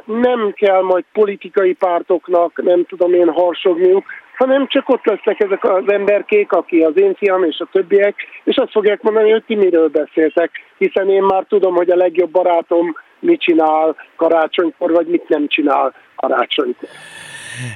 nem 0.04 0.52
kell 0.52 0.82
majd 0.82 1.04
politikai 1.12 1.72
pártoknak, 1.72 2.62
nem 2.62 2.84
tudom 2.84 3.14
én, 3.14 3.28
harsogniuk, 3.28 4.04
hanem 4.36 4.66
csak 4.66 4.88
ott 4.88 5.04
lesznek 5.04 5.40
ezek 5.40 5.64
az 5.64 5.82
emberkék, 5.86 6.52
aki 6.52 6.80
az 6.80 6.96
én 6.96 7.14
fiam 7.14 7.44
és 7.44 7.58
a 7.58 7.68
többiek, 7.72 8.14
és 8.44 8.56
azt 8.56 8.70
fogják 8.70 9.02
mondani, 9.02 9.30
hogy 9.30 9.44
ti 9.44 9.54
miről 9.54 9.88
beszéltek, 9.88 10.50
hiszen 10.78 11.10
én 11.10 11.22
már 11.22 11.44
tudom, 11.48 11.74
hogy 11.74 11.90
a 11.90 11.96
legjobb 11.96 12.30
barátom 12.30 12.96
mit 13.18 13.40
csinál 13.40 13.96
karácsonykor, 14.16 14.90
vagy 14.90 15.06
mit 15.06 15.28
nem 15.28 15.46
csinál 15.46 15.94
karácsonykor. 16.16 16.88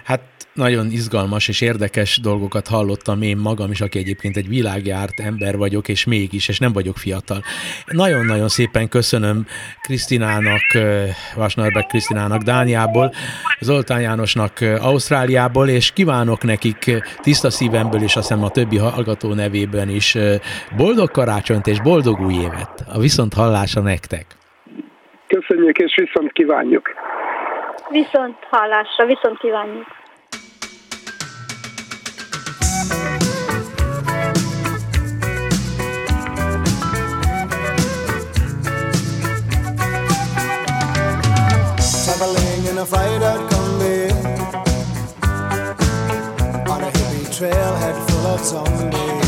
Hát 0.04 0.20
nagyon 0.56 0.86
izgalmas 0.90 1.48
és 1.48 1.60
érdekes 1.60 2.18
dolgokat 2.20 2.68
hallottam 2.68 3.22
én 3.22 3.36
magam 3.36 3.70
is, 3.70 3.80
aki 3.80 3.98
egyébként 3.98 4.36
egy 4.36 4.48
világjárt 4.48 5.20
ember 5.20 5.56
vagyok, 5.56 5.88
és 5.88 6.04
mégis, 6.04 6.48
és 6.48 6.58
nem 6.58 6.72
vagyok 6.72 6.96
fiatal. 6.96 7.42
Nagyon-nagyon 7.86 8.48
szépen 8.48 8.88
köszönöm 8.88 9.46
Krisztinának, 9.80 10.62
Vasnarbek 11.34 11.86
Krisztinának 11.86 12.42
Dániából, 12.42 13.12
Zoltán 13.60 14.00
Jánosnak 14.00 14.60
Ausztráliából, 14.80 15.68
és 15.68 15.92
kívánok 15.92 16.42
nekik 16.42 17.02
tiszta 17.20 17.50
szívemből, 17.50 18.02
és 18.02 18.16
azt 18.16 18.28
hiszem 18.28 18.44
a 18.44 18.50
többi 18.50 18.76
hallgató 18.76 19.34
nevében 19.34 19.88
is 19.88 20.16
boldog 20.76 21.10
karácsonyt 21.10 21.66
és 21.66 21.80
boldog 21.80 22.20
új 22.20 22.34
évet. 22.34 22.84
A 22.92 22.98
viszont 22.98 23.34
hallása 23.34 23.80
nektek. 23.80 24.26
Köszönjük, 25.26 25.78
és 25.78 25.94
viszont 25.96 26.32
kívánjuk. 26.32 26.88
Viszont 27.88 28.36
hallásra, 28.50 29.06
viszont 29.06 29.38
kívánjuk. 29.38 29.86
traveling 42.18 42.66
in 42.66 42.78
a 42.78 42.86
out 43.24 43.50
combi 43.50 44.10
on 46.68 46.82
a 46.82 46.90
hippie 46.90 47.28
trailhead 47.36 47.96
full 48.08 48.26
of 48.26 48.40
zombies. 48.40 49.26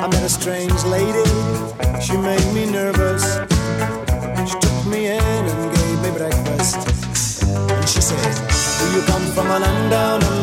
I 0.00 0.06
met 0.06 0.22
a 0.22 0.28
strange 0.28 0.84
lady, 0.84 1.28
she 2.00 2.16
made 2.16 2.54
me 2.54 2.70
nervous. 2.70 2.97
come 9.48 9.62
on 9.62 9.68
and 9.70 9.90
down 9.90 10.37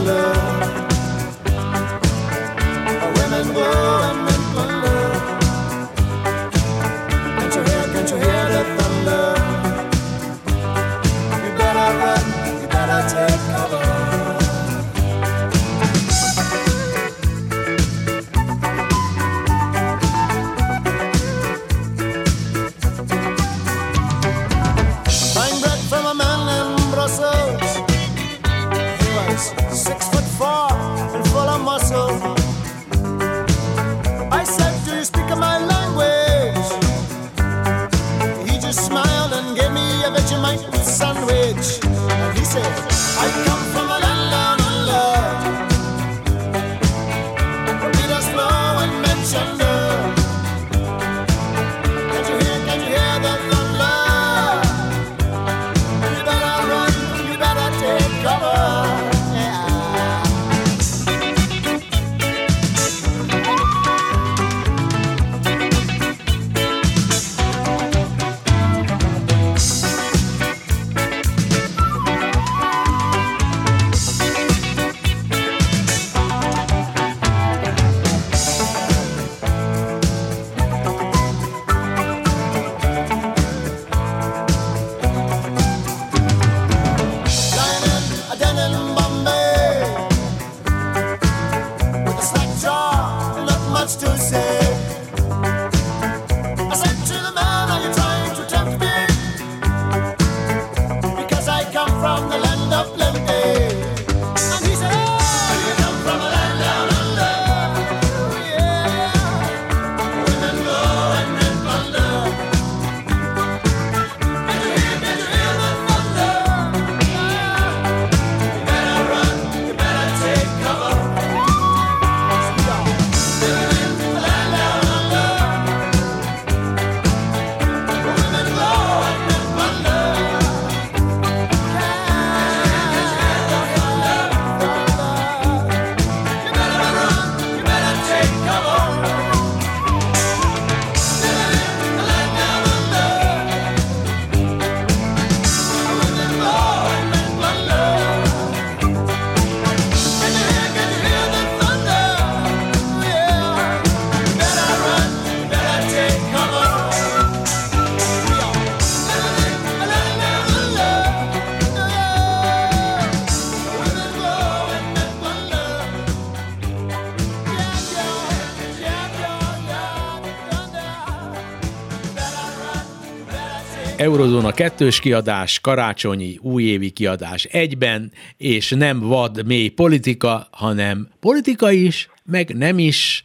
Eurozóna 174.45 174.69
kettős 174.69 174.99
kiadás, 174.99 175.59
karácsonyi, 175.59 176.37
újévi 176.41 176.89
kiadás 176.89 177.43
egyben, 177.43 178.11
és 178.37 178.69
nem 178.69 178.99
vad 178.99 179.45
mély 179.45 179.67
politika, 179.67 180.47
hanem 180.51 181.09
politika 181.19 181.71
is, 181.71 182.09
meg 182.25 182.55
nem 182.55 182.79
is, 182.79 183.23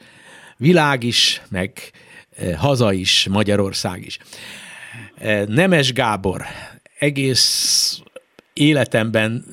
világ 0.56 1.02
is, 1.02 1.42
meg 1.48 1.72
eh, 2.37 2.56
haza 2.56 2.92
is, 2.92 3.26
Magyarország 3.30 4.04
is. 4.06 4.18
Eh, 5.18 5.46
Nemes 5.46 5.92
Gábor, 5.92 6.44
egész 6.98 8.00
életemben 8.52 9.44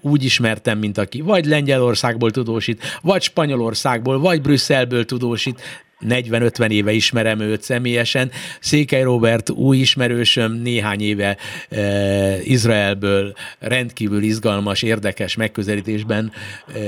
úgy 0.00 0.24
ismertem, 0.24 0.78
mint 0.78 0.98
aki 0.98 1.20
vagy 1.20 1.44
Lengyelországból 1.44 2.30
tudósít, 2.30 2.82
vagy 3.02 3.22
Spanyolországból, 3.22 4.18
vagy 4.18 4.42
Brüsszelből 4.42 5.04
tudósít, 5.04 5.60
40-50 6.08 6.70
éve 6.70 6.92
ismerem 6.92 7.40
őt 7.40 7.62
személyesen. 7.62 8.30
Székely 8.60 9.02
Robert 9.02 9.50
új 9.50 9.76
ismerősöm, 9.76 10.52
néhány 10.52 11.00
éve 11.00 11.36
e, 11.68 12.42
Izraelből 12.42 13.34
rendkívül 13.58 14.22
izgalmas, 14.22 14.82
érdekes 14.82 15.36
megközelítésben 15.36 16.32
e, 16.74 16.80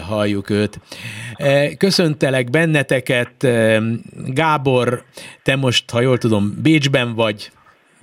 halljuk 0.00 0.50
őt. 0.50 0.80
E, 1.34 1.76
köszöntelek 1.76 2.50
benneteket. 2.50 3.44
E, 3.44 3.82
Gábor, 4.26 5.04
te 5.42 5.56
most, 5.56 5.90
ha 5.90 6.00
jól 6.00 6.18
tudom, 6.18 6.58
Bécsben 6.62 7.14
vagy, 7.14 7.50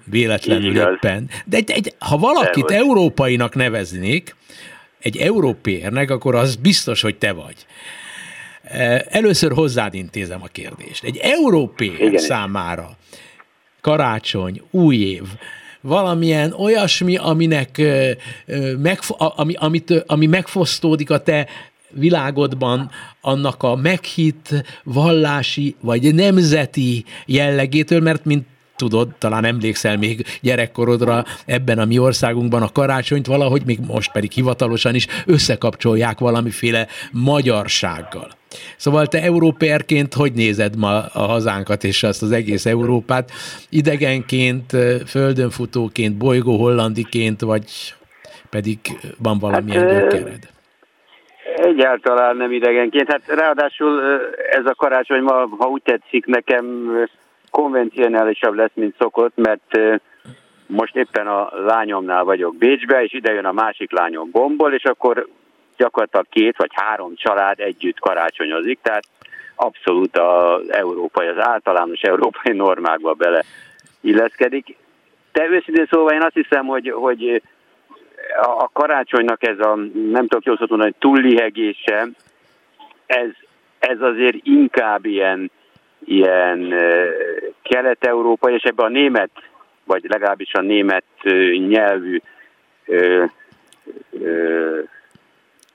véletlenül 0.09 0.77
éppen. 0.77 1.29
De 1.45 1.57
egy, 1.57 1.71
egy, 1.71 1.93
ha 1.99 2.17
valakit 2.17 2.71
európainak 2.71 3.55
neveznék, 3.55 4.35
egy 4.99 5.17
európérnek, 5.17 6.09
akkor 6.09 6.35
az 6.35 6.55
biztos, 6.55 7.01
hogy 7.01 7.15
te 7.15 7.31
vagy. 7.31 7.55
Először 9.09 9.51
hozzád 9.51 9.93
intézem 9.93 10.43
a 10.43 10.47
kérdést. 10.47 11.03
Egy 11.03 11.17
európai 11.17 12.11
számára 12.15 12.97
karácsony, 13.81 14.61
új 14.71 14.95
év, 14.95 15.23
valamilyen 15.81 16.53
olyasmi, 16.53 17.17
aminek 17.17 17.81
megfo- 18.77 19.19
ami, 19.19 19.53
amit, 19.53 20.03
ami 20.07 20.25
megfosztódik 20.25 21.09
a 21.09 21.17
te 21.17 21.47
világodban 21.89 22.91
annak 23.21 23.63
a 23.63 23.75
meghitt 23.75 24.63
vallási 24.83 25.75
vagy 25.81 26.15
nemzeti 26.15 27.05
jellegétől, 27.25 28.01
mert 28.01 28.25
mint 28.25 28.45
tudod, 28.75 29.15
talán 29.17 29.45
emlékszel 29.45 29.97
még 29.97 30.25
gyerekkorodra 30.41 31.25
ebben 31.45 31.79
a 31.79 31.85
mi 31.85 31.97
országunkban 31.97 32.61
a 32.61 32.71
karácsonyt 32.71 33.25
valahogy, 33.25 33.65
még 33.65 33.79
most 33.79 34.11
pedig 34.11 34.31
hivatalosan 34.31 34.95
is 34.95 35.07
összekapcsolják 35.25 36.19
valamiféle 36.19 36.87
magyarsággal. 37.11 38.36
Szóval 38.75 39.07
te 39.07 39.21
európérként 39.21 40.13
hogy 40.13 40.33
nézed 40.33 40.77
ma 40.77 41.05
a 41.13 41.19
hazánkat 41.19 41.83
és 41.83 42.03
azt 42.03 42.21
az 42.21 42.31
egész 42.31 42.65
Európát? 42.65 43.31
Idegenként, 43.69 44.71
földönfutóként, 45.07 46.17
bolygó 46.17 46.57
hollandiként, 46.57 47.41
vagy 47.41 47.95
pedig 48.49 48.77
van 49.17 49.39
valamilyen 49.39 49.87
hát, 49.87 50.01
gyökered? 50.01 50.49
Egyáltalán 51.55 52.37
nem 52.37 52.51
idegenként. 52.51 53.11
Hát 53.11 53.21
ráadásul 53.27 54.01
ez 54.51 54.65
a 54.65 54.75
karácsony 54.75 55.21
ma, 55.21 55.47
ha 55.57 55.67
úgy 55.67 55.81
tetszik, 55.81 56.25
nekem 56.25 56.65
konvencionálisabb 57.51 58.53
lesz, 58.53 58.71
mint 58.73 58.95
szokott, 58.99 59.35
mert 59.35 59.99
most 60.67 60.95
éppen 60.95 61.27
a 61.27 61.49
lányomnál 61.65 62.23
vagyok 62.23 62.55
Bécsbe, 62.55 63.03
és 63.03 63.13
ide 63.13 63.33
jön 63.33 63.45
a 63.45 63.51
másik 63.51 63.91
lányom 63.91 64.29
Gombol, 64.31 64.73
és 64.73 64.83
akkor 64.83 65.27
gyakorlatilag 65.77 66.25
két 66.29 66.57
vagy 66.57 66.71
három 66.73 67.15
család 67.15 67.59
együtt 67.59 67.99
karácsonyozik, 67.99 68.79
tehát 68.81 69.03
abszolút 69.55 70.17
az 70.17 70.71
európai, 70.71 71.27
az 71.27 71.39
általános 71.39 72.01
európai 72.01 72.53
normákba 72.53 73.13
bele 73.13 73.43
illeszkedik. 74.01 74.75
De 75.31 75.47
őszintén 75.49 75.87
szóval 75.89 76.13
én 76.13 76.21
azt 76.21 76.33
hiszem, 76.33 76.65
hogy, 76.65 76.89
hogy 76.89 77.41
a 78.41 78.69
karácsonynak 78.73 79.47
ez 79.47 79.59
a, 79.59 79.75
nem 79.93 80.27
tudok 80.27 80.43
jól 80.43 80.57
szóval 80.57 80.77
hogy 80.77 80.95
túllihegése, 80.99 82.07
ez, 83.05 83.29
ez 83.79 84.01
azért 84.01 84.37
inkább 84.43 85.05
ilyen, 85.05 85.51
ilyen 86.05 86.73
kelet-európai, 87.61 88.53
és 88.53 88.63
ebben 88.63 88.85
a 88.85 88.89
német, 88.89 89.29
vagy 89.83 90.05
legalábbis 90.07 90.53
a 90.53 90.61
német 90.61 91.03
nyelvű 91.67 92.21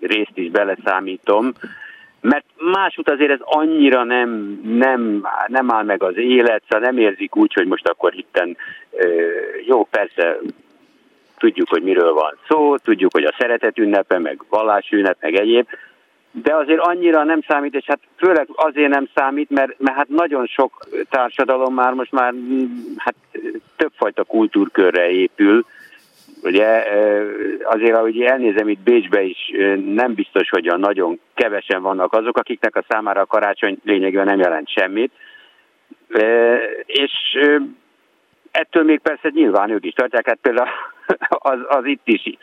részt 0.02 0.32
is 0.38 0.50
beleszámítom, 0.50 1.52
mert 2.20 2.44
másút 2.72 3.10
azért 3.10 3.30
ez 3.30 3.40
annyira 3.40 4.04
nem, 4.04 4.60
nem, 4.64 5.26
nem 5.46 5.72
áll 5.72 5.84
meg 5.84 6.02
az 6.02 6.16
élet, 6.16 6.62
szóval 6.68 6.88
nem 6.88 6.98
érzik 6.98 7.36
úgy, 7.36 7.52
hogy 7.52 7.66
most 7.66 7.88
akkor 7.88 8.14
itten 8.14 8.56
jó, 9.66 9.84
persze 9.84 10.38
tudjuk, 11.38 11.68
hogy 11.68 11.82
miről 11.82 12.12
van 12.12 12.36
szó, 12.48 12.76
tudjuk, 12.76 13.12
hogy 13.12 13.24
a 13.24 13.34
szeretet 13.38 13.78
ünnepe, 13.78 14.18
meg 14.18 14.40
ünnep, 14.90 15.16
meg 15.20 15.34
egyéb, 15.34 15.66
de 16.32 16.54
azért 16.54 16.80
annyira 16.80 17.24
nem 17.24 17.40
számít, 17.48 17.74
és 17.74 17.84
hát 17.86 18.00
főleg 18.16 18.48
azért 18.54 18.90
nem 18.90 19.08
számít, 19.14 19.50
mert, 19.50 19.78
mert 19.78 19.96
hát 19.96 20.08
nagyon 20.08 20.46
sok 20.46 20.86
társadalom 21.10 21.74
már 21.74 21.92
most 21.92 22.12
már 22.12 22.34
hát 22.96 23.14
többfajta 23.76 24.24
kultúrkörre 24.24 25.10
épül, 25.10 25.64
Ugye 26.42 26.84
azért, 27.62 27.96
ahogy 27.96 28.20
elnézem 28.20 28.68
itt 28.68 28.80
Bécsbe 28.80 29.22
is, 29.22 29.52
nem 29.94 30.14
biztos, 30.14 30.48
hogy 30.48 30.66
a 30.66 30.76
nagyon 30.76 31.20
kevesen 31.34 31.82
vannak 31.82 32.12
azok, 32.12 32.36
akiknek 32.36 32.76
a 32.76 32.84
számára 32.88 33.20
a 33.20 33.26
karácsony 33.26 33.78
lényegében 33.84 34.26
nem 34.26 34.38
jelent 34.38 34.68
semmit. 34.68 35.12
És 36.86 37.12
ettől 38.50 38.82
még 38.82 39.00
persze 39.00 39.30
nyilván 39.34 39.70
ők 39.70 39.84
is 39.84 39.92
tartják, 39.92 40.26
hát 40.26 40.38
például 40.42 40.68
az, 41.52 41.58
az 41.68 41.84
itt 41.84 42.08
is 42.08 42.36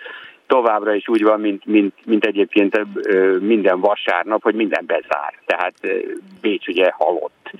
továbbra 0.47 0.93
is 0.93 1.07
úgy 1.07 1.23
van, 1.23 1.39
mint, 1.39 1.65
mint, 1.65 1.93
mint 2.05 2.25
egyébként 2.25 2.85
minden 3.39 3.79
vasárnap, 3.79 4.43
hogy 4.43 4.55
minden 4.55 4.85
bezár. 4.85 5.33
Tehát 5.45 5.73
Bécs 6.41 6.67
ugye 6.67 6.91
halott. 6.91 7.51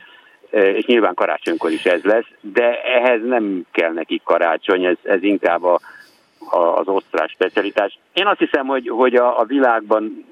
És 0.49 0.85
nyilván 0.85 1.13
karácsonykor 1.13 1.71
is 1.71 1.85
ez 1.85 2.03
lesz, 2.03 2.27
de 2.41 2.81
ehhez 2.81 3.21
nem 3.23 3.65
kell 3.71 3.91
nekik 3.91 4.21
karácsony, 4.23 4.85
ez, 4.85 4.97
ez 5.03 5.23
inkább 5.23 5.63
a, 5.63 5.79
az 6.53 6.87
osztrák 6.87 7.29
specialitás. 7.29 7.99
Én 8.13 8.27
azt 8.27 8.39
hiszem, 8.39 8.67
hogy, 8.67 8.87
hogy 8.89 9.15
a, 9.15 9.39
a 9.39 9.45
világban 9.45 10.25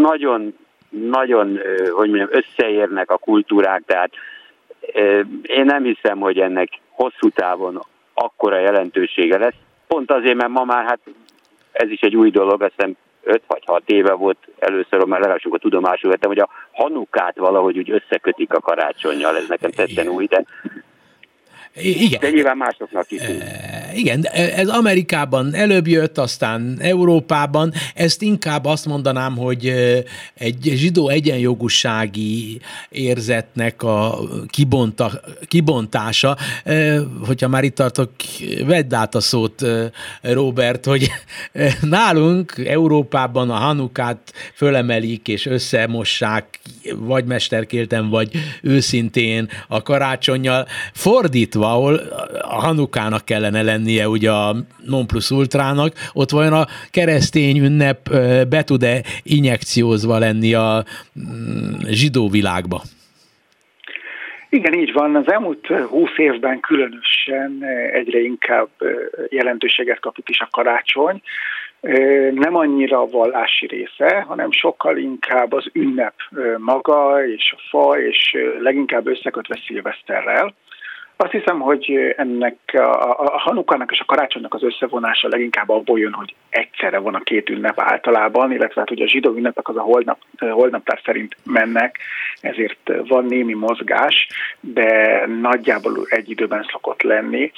nagyon, 0.00 0.54
nagyon, 0.88 1.60
hogy 1.90 2.08
mondjam, 2.08 2.28
összeérnek 2.30 3.10
a 3.10 3.16
kultúrák, 3.16 3.82
tehát 3.86 4.10
én 5.42 5.64
nem 5.64 5.82
hiszem, 5.82 6.18
hogy 6.18 6.38
ennek 6.38 6.68
hosszú 6.90 7.28
távon 7.28 7.82
akkora 8.14 8.58
jelentősége 8.58 9.38
lesz. 9.38 9.54
Pont 9.86 10.10
azért, 10.10 10.36
mert 10.36 10.50
ma 10.50 10.64
már 10.64 10.84
hát 10.84 11.00
ez 11.72 11.90
is 11.90 12.00
egy 12.00 12.16
új 12.16 12.30
dolog, 12.30 12.62
azt 12.62 12.72
hiszem 12.76 12.96
5 13.22 13.42
vagy 13.46 13.62
6 13.66 13.82
éve 13.86 14.12
volt 14.12 14.38
először, 14.58 14.98
mert 14.98 15.20
legalább 15.20 15.40
sokat 15.40 15.60
tudomásul 15.60 16.10
vettem, 16.10 16.28
hogy 16.28 16.38
a 16.38 16.48
hanukát 16.72 17.36
valahogy 17.36 17.78
úgy 17.78 17.90
összekötik 17.90 18.52
a 18.52 18.60
karácsonyjal, 18.60 19.36
ez 19.36 19.48
nekem 19.48 19.70
tetten 19.70 20.08
új, 20.08 20.26
de 20.26 20.44
igen. 21.74 22.20
De 22.20 22.30
nyilván 22.30 22.56
másoknak 22.56 23.10
is. 23.10 23.20
Igen, 23.94 24.24
ez 24.56 24.68
Amerikában 24.68 25.54
előbb 25.54 25.86
jött, 25.86 26.18
aztán 26.18 26.76
Európában. 26.80 27.72
Ezt 27.94 28.22
inkább 28.22 28.64
azt 28.64 28.86
mondanám, 28.86 29.36
hogy 29.36 29.72
egy 30.34 30.72
zsidó 30.74 31.08
egyenjogúsági 31.08 32.60
érzetnek 32.88 33.82
a 33.82 34.18
kibonta, 34.46 35.20
kibontása. 35.46 36.36
Hogyha 37.26 37.48
már 37.48 37.64
itt 37.64 37.74
tartok, 37.74 38.10
vedd 38.66 38.94
át 38.94 39.14
a 39.14 39.20
szót, 39.20 39.64
Robert, 40.22 40.84
hogy 40.84 41.10
nálunk 41.80 42.62
Európában 42.66 43.50
a 43.50 43.54
Hanukát 43.54 44.32
fölemelik 44.54 45.28
és 45.28 45.46
összemossák, 45.46 46.60
vagy 46.96 47.24
mesterkélten, 47.24 48.08
vagy 48.08 48.30
őszintén 48.62 49.48
a 49.68 49.82
karácsonyjal. 49.82 50.66
Fordítva 50.92 51.72
ahol 51.72 51.94
a 52.40 52.60
Hanukának 52.60 53.24
kellene 53.24 53.62
lennie 53.78 54.08
ugye 54.08 54.30
a 54.30 54.54
non 54.86 55.06
plus 55.06 55.30
ultrának, 55.30 55.92
ott 56.12 56.30
vajon 56.30 56.52
a 56.52 56.66
keresztény 56.90 57.58
ünnep 57.58 57.98
be 58.48 58.62
tud-e 58.64 59.02
injekciózva 59.22 60.18
lenni 60.18 60.54
a 60.54 60.84
mm, 61.18 61.72
zsidó 61.88 62.28
világba? 62.28 62.80
Igen, 64.50 64.72
így 64.72 64.92
van. 64.92 65.16
Az 65.16 65.32
elmúlt 65.32 65.66
húsz 65.66 66.18
évben 66.18 66.60
különösen 66.60 67.64
egyre 67.92 68.20
inkább 68.20 68.68
jelentőséget 69.28 70.00
kapott 70.00 70.28
is 70.28 70.40
a 70.40 70.48
karácsony. 70.50 71.22
Nem 72.32 72.56
annyira 72.56 73.00
a 73.00 73.06
vallási 73.06 73.66
része, 73.66 74.24
hanem 74.28 74.50
sokkal 74.50 74.96
inkább 74.96 75.52
az 75.52 75.66
ünnep 75.72 76.14
maga 76.56 77.26
és 77.26 77.54
a 77.56 77.60
fa, 77.68 78.00
és 78.00 78.36
leginkább 78.60 79.06
összekötve 79.06 79.58
szilveszterrel 79.66 80.54
Azt 81.20 81.32
hiszem, 81.32 81.60
hogy 81.60 82.14
ennek 82.16 82.56
a, 82.72 83.20
a 83.20 83.38
Hanukának 83.38 83.90
és 83.92 84.00
a 84.00 84.04
karácsonynak 84.04 84.54
az 84.54 84.62
összevonása 84.62 85.28
leginkább 85.28 85.68
abból 85.68 85.98
jön, 85.98 86.12
hogy 86.12 86.34
egyszerre 86.58 86.98
van 86.98 87.14
a 87.14 87.20
két 87.20 87.48
ünnep 87.48 87.80
általában, 87.80 88.52
illetve 88.52 88.80
hát 88.80 88.90
ugye 88.90 89.04
a 89.04 89.08
zsidó 89.08 89.34
ünnepek 89.34 89.68
az 89.68 89.76
a 89.76 89.82
holnap, 89.82 90.18
holnaptár 90.38 91.00
szerint 91.04 91.36
mennek, 91.44 91.98
ezért 92.40 92.92
van 93.06 93.24
némi 93.24 93.54
mozgás, 93.54 94.26
de 94.60 95.22
nagyjából 95.40 96.06
egy 96.08 96.30
időben 96.30 96.66
szokott 96.70 97.02
lenni, 97.02 97.52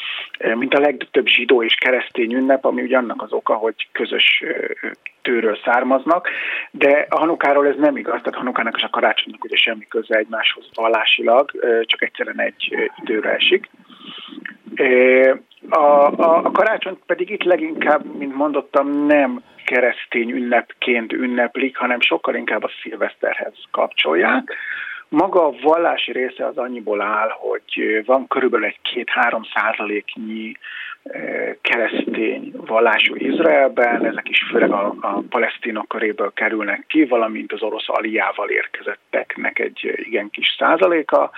mint 0.55 0.75
a 0.75 0.81
legtöbb 0.81 1.27
zsidó 1.27 1.63
és 1.63 1.75
keresztény 1.75 2.35
ünnep, 2.35 2.65
ami 2.65 2.83
ugye 2.83 2.97
annak 2.97 3.23
az 3.23 3.33
oka, 3.33 3.55
hogy 3.55 3.89
közös 3.93 4.45
tőről 5.23 5.59
származnak, 5.65 6.29
de 6.71 7.07
a 7.09 7.19
Hanukáról 7.19 7.67
ez 7.67 7.77
nem 7.79 7.97
igaz, 7.97 8.21
tehát 8.23 8.39
Hanukának 8.39 8.77
és 8.77 8.83
a 8.83 8.91
karácsonynak 8.91 9.45
ugye 9.45 9.57
semmi 9.57 9.87
köze 9.89 10.17
egymáshoz 10.17 10.69
vallásilag, 10.75 11.51
csak 11.87 12.03
egyszerűen 12.03 12.41
egy 12.41 12.91
időre 13.03 13.31
esik. 13.31 13.69
A, 15.69 15.77
a, 15.77 16.45
a 16.45 16.51
karácsony 16.51 16.99
pedig 17.07 17.31
itt 17.31 17.43
leginkább, 17.43 18.17
mint 18.17 18.35
mondottam, 18.35 19.07
nem 19.07 19.43
keresztény 19.65 20.31
ünnepként 20.31 21.13
ünneplik, 21.13 21.77
hanem 21.77 22.01
sokkal 22.01 22.35
inkább 22.35 22.63
a 22.63 22.71
szilveszterhez 22.83 23.55
kapcsolják. 23.71 24.55
Maga 25.09 25.47
a 25.47 25.55
vallási 25.63 26.13
része 26.13 26.47
az 26.47 26.57
annyiból 26.57 27.01
áll, 27.01 27.29
hogy 27.39 28.03
van 28.05 28.27
körülbelül 28.27 28.67
egy 28.67 28.81
két-három 28.83 29.43
százaléknyi 29.55 30.57
keresztény 31.61 32.53
vallású 32.55 33.15
Izraelben, 33.15 34.07
ezek 34.07 34.29
is 34.29 34.43
főleg 34.51 34.73
a, 34.73 34.95
a 35.01 35.23
palesztinok 35.29 35.89
köréből 35.89 36.33
kerülnek 36.33 36.85
ki, 36.89 37.05
valamint 37.05 37.53
az 37.53 37.63
orosz 37.63 37.89
aliával 37.89 38.49
érkezetteknek 38.49 39.59
egy 39.59 39.93
igen 39.97 40.31
kis 40.31 40.55
százaléka, 40.59 41.31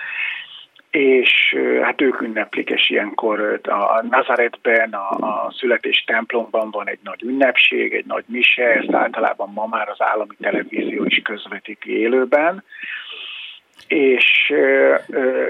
és 0.97 1.55
hát 1.81 2.01
ők 2.01 2.21
ünneplik, 2.21 2.69
és 2.69 2.89
ilyenkor 2.89 3.59
a 3.63 4.05
Nazaretben, 4.09 4.93
a, 4.93 5.09
a 5.09 5.53
születés 5.57 6.03
templomban 6.07 6.71
van 6.71 6.87
egy 6.87 6.99
nagy 7.03 7.23
ünnepség, 7.23 7.93
egy 7.93 8.05
nagy 8.05 8.23
mise, 8.27 8.63
ezt 8.63 8.93
általában 8.93 9.51
ma 9.53 9.67
már 9.67 9.89
az 9.89 10.01
állami 10.01 10.35
televízió 10.41 11.05
is 11.05 11.21
közvetíti 11.23 11.99
élőben, 11.99 12.63
és 13.87 14.53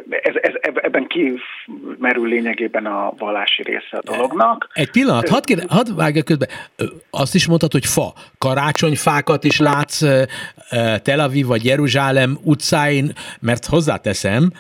ez, 0.10 0.36
ez, 0.42 0.54
ebben 0.74 1.08
kimerül 1.08 2.28
lényegében 2.28 2.86
a 2.86 3.14
vallási 3.18 3.64
része 3.64 3.98
a 3.98 4.02
dolognak. 4.04 4.70
Egy 4.74 4.92
pillanat, 4.92 5.30
hadd, 5.30 5.46
kérde, 5.46 5.64
hadd 5.70 5.96
vágja 5.96 6.24
közben. 6.24 6.50
Azt 7.10 7.36
is 7.36 7.48
mondtad, 7.48 7.72
hogy 7.72 7.86
fa. 7.86 8.14
Karácsonyfákat 8.38 9.44
is 9.44 9.60
látsz 9.60 10.04
Tel 11.04 11.20
Aviv 11.20 11.46
vagy 11.46 11.66
Jeruzsálem 11.66 12.38
utcáin, 12.44 13.12
mert 13.40 13.66
hozzáteszem, 13.66 14.52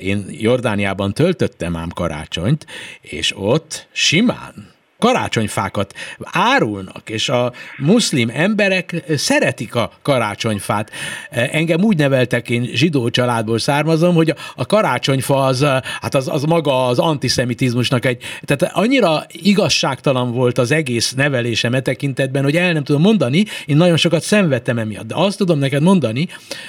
én 0.00 0.26
Jordániában 0.30 1.14
töltöttem 1.14 1.76
ám 1.76 1.88
karácsonyt, 1.88 2.66
és 3.00 3.32
ott 3.36 3.86
simán 3.92 4.74
karácsonyfákat 4.98 5.94
árulnak, 6.20 7.10
és 7.10 7.28
a 7.28 7.52
muszlim 7.76 8.30
emberek 8.34 9.02
szeretik 9.16 9.74
a 9.74 9.90
karácsonyfát. 10.02 10.90
Engem 11.30 11.82
úgy 11.82 11.96
neveltek, 11.96 12.50
én 12.50 12.62
zsidó 12.72 13.10
családból 13.10 13.58
származom, 13.58 14.14
hogy 14.14 14.34
a 14.54 14.66
karácsonyfa 14.66 15.44
az, 15.44 15.66
hát 16.00 16.14
az, 16.14 16.28
az 16.28 16.42
maga 16.42 16.86
az 16.86 16.98
antiszemitizmusnak 16.98 18.04
egy, 18.04 18.22
tehát 18.44 18.74
annyira 18.76 19.24
igazságtalan 19.28 20.32
volt 20.32 20.58
az 20.58 20.70
egész 20.70 21.12
nevelésem 21.12 21.74
e 21.74 21.80
tekintetben, 21.80 22.42
hogy 22.42 22.56
el 22.56 22.72
nem 22.72 22.84
tudom 22.84 23.02
mondani, 23.02 23.44
én 23.66 23.76
nagyon 23.76 23.96
sokat 23.96 24.22
szenvedtem 24.22 24.78
emiatt, 24.78 25.06
de 25.06 25.14
azt 25.16 25.38
tudom 25.38 25.58
neked 25.58 25.82
mondani, 25.82 26.28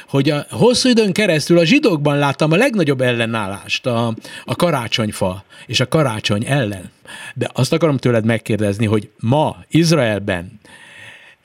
hogy 0.09 0.30
a 0.30 0.45
hosszú 0.49 0.89
időn 0.89 1.13
keresztül 1.13 1.57
a 1.57 1.65
zsidókban 1.65 2.17
láttam 2.17 2.51
a 2.51 2.55
legnagyobb 2.55 3.01
ellenállást 3.01 3.86
a, 3.86 4.13
a 4.45 4.55
karácsonyfa 4.55 5.43
és 5.65 5.80
a 5.80 5.88
karácsony 5.88 6.45
ellen. 6.45 6.95
De 7.34 7.49
azt 7.53 7.74
akarom 7.74 7.97
tőled 7.97 8.26
megkérdezni, 8.26 8.86
hogy 8.86 9.10
ma 9.20 9.58
Izraelben 9.68 10.60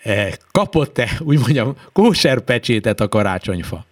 eh, 0.03 0.33
kapott-e, 0.51 1.11
úgy 1.21 1.39
mondjam, 1.39 1.77
kóserpecsétet 1.93 3.01
a 3.01 3.09
karácsonyfa? 3.09 3.85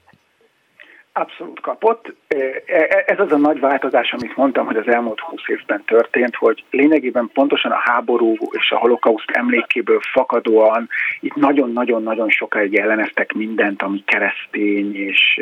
Abszolút 1.13 1.61
kapott. 1.61 2.15
E, 2.29 2.37
e, 2.67 3.05
ez 3.07 3.21
az 3.21 3.33
a 3.33 3.37
nagy 3.37 3.61
változás, 3.61 4.13
amit 4.13 4.37
mondtam, 4.37 4.67
hogy 4.67 4.77
az 4.77 4.89
elmúlt 4.89 5.21
húsz 5.21 5.49
évben 5.49 5.83
történt, 5.85 6.35
hogy 6.35 6.65
lényegében 6.71 7.31
pontosan 7.33 7.71
a 7.71 7.83
háború 7.85 8.37
és 8.51 8.71
a 8.71 8.79
holokauszt 8.79 9.31
emlékéből 9.31 10.01
fakadóan 10.13 10.89
itt 11.21 11.35
nagyon-nagyon-nagyon 11.35 12.29
sokáig 12.29 12.79
elleneztek 12.79 13.33
mindent, 13.33 13.83
ami 13.83 14.05
keresztény 14.07 14.97
és, 14.97 15.41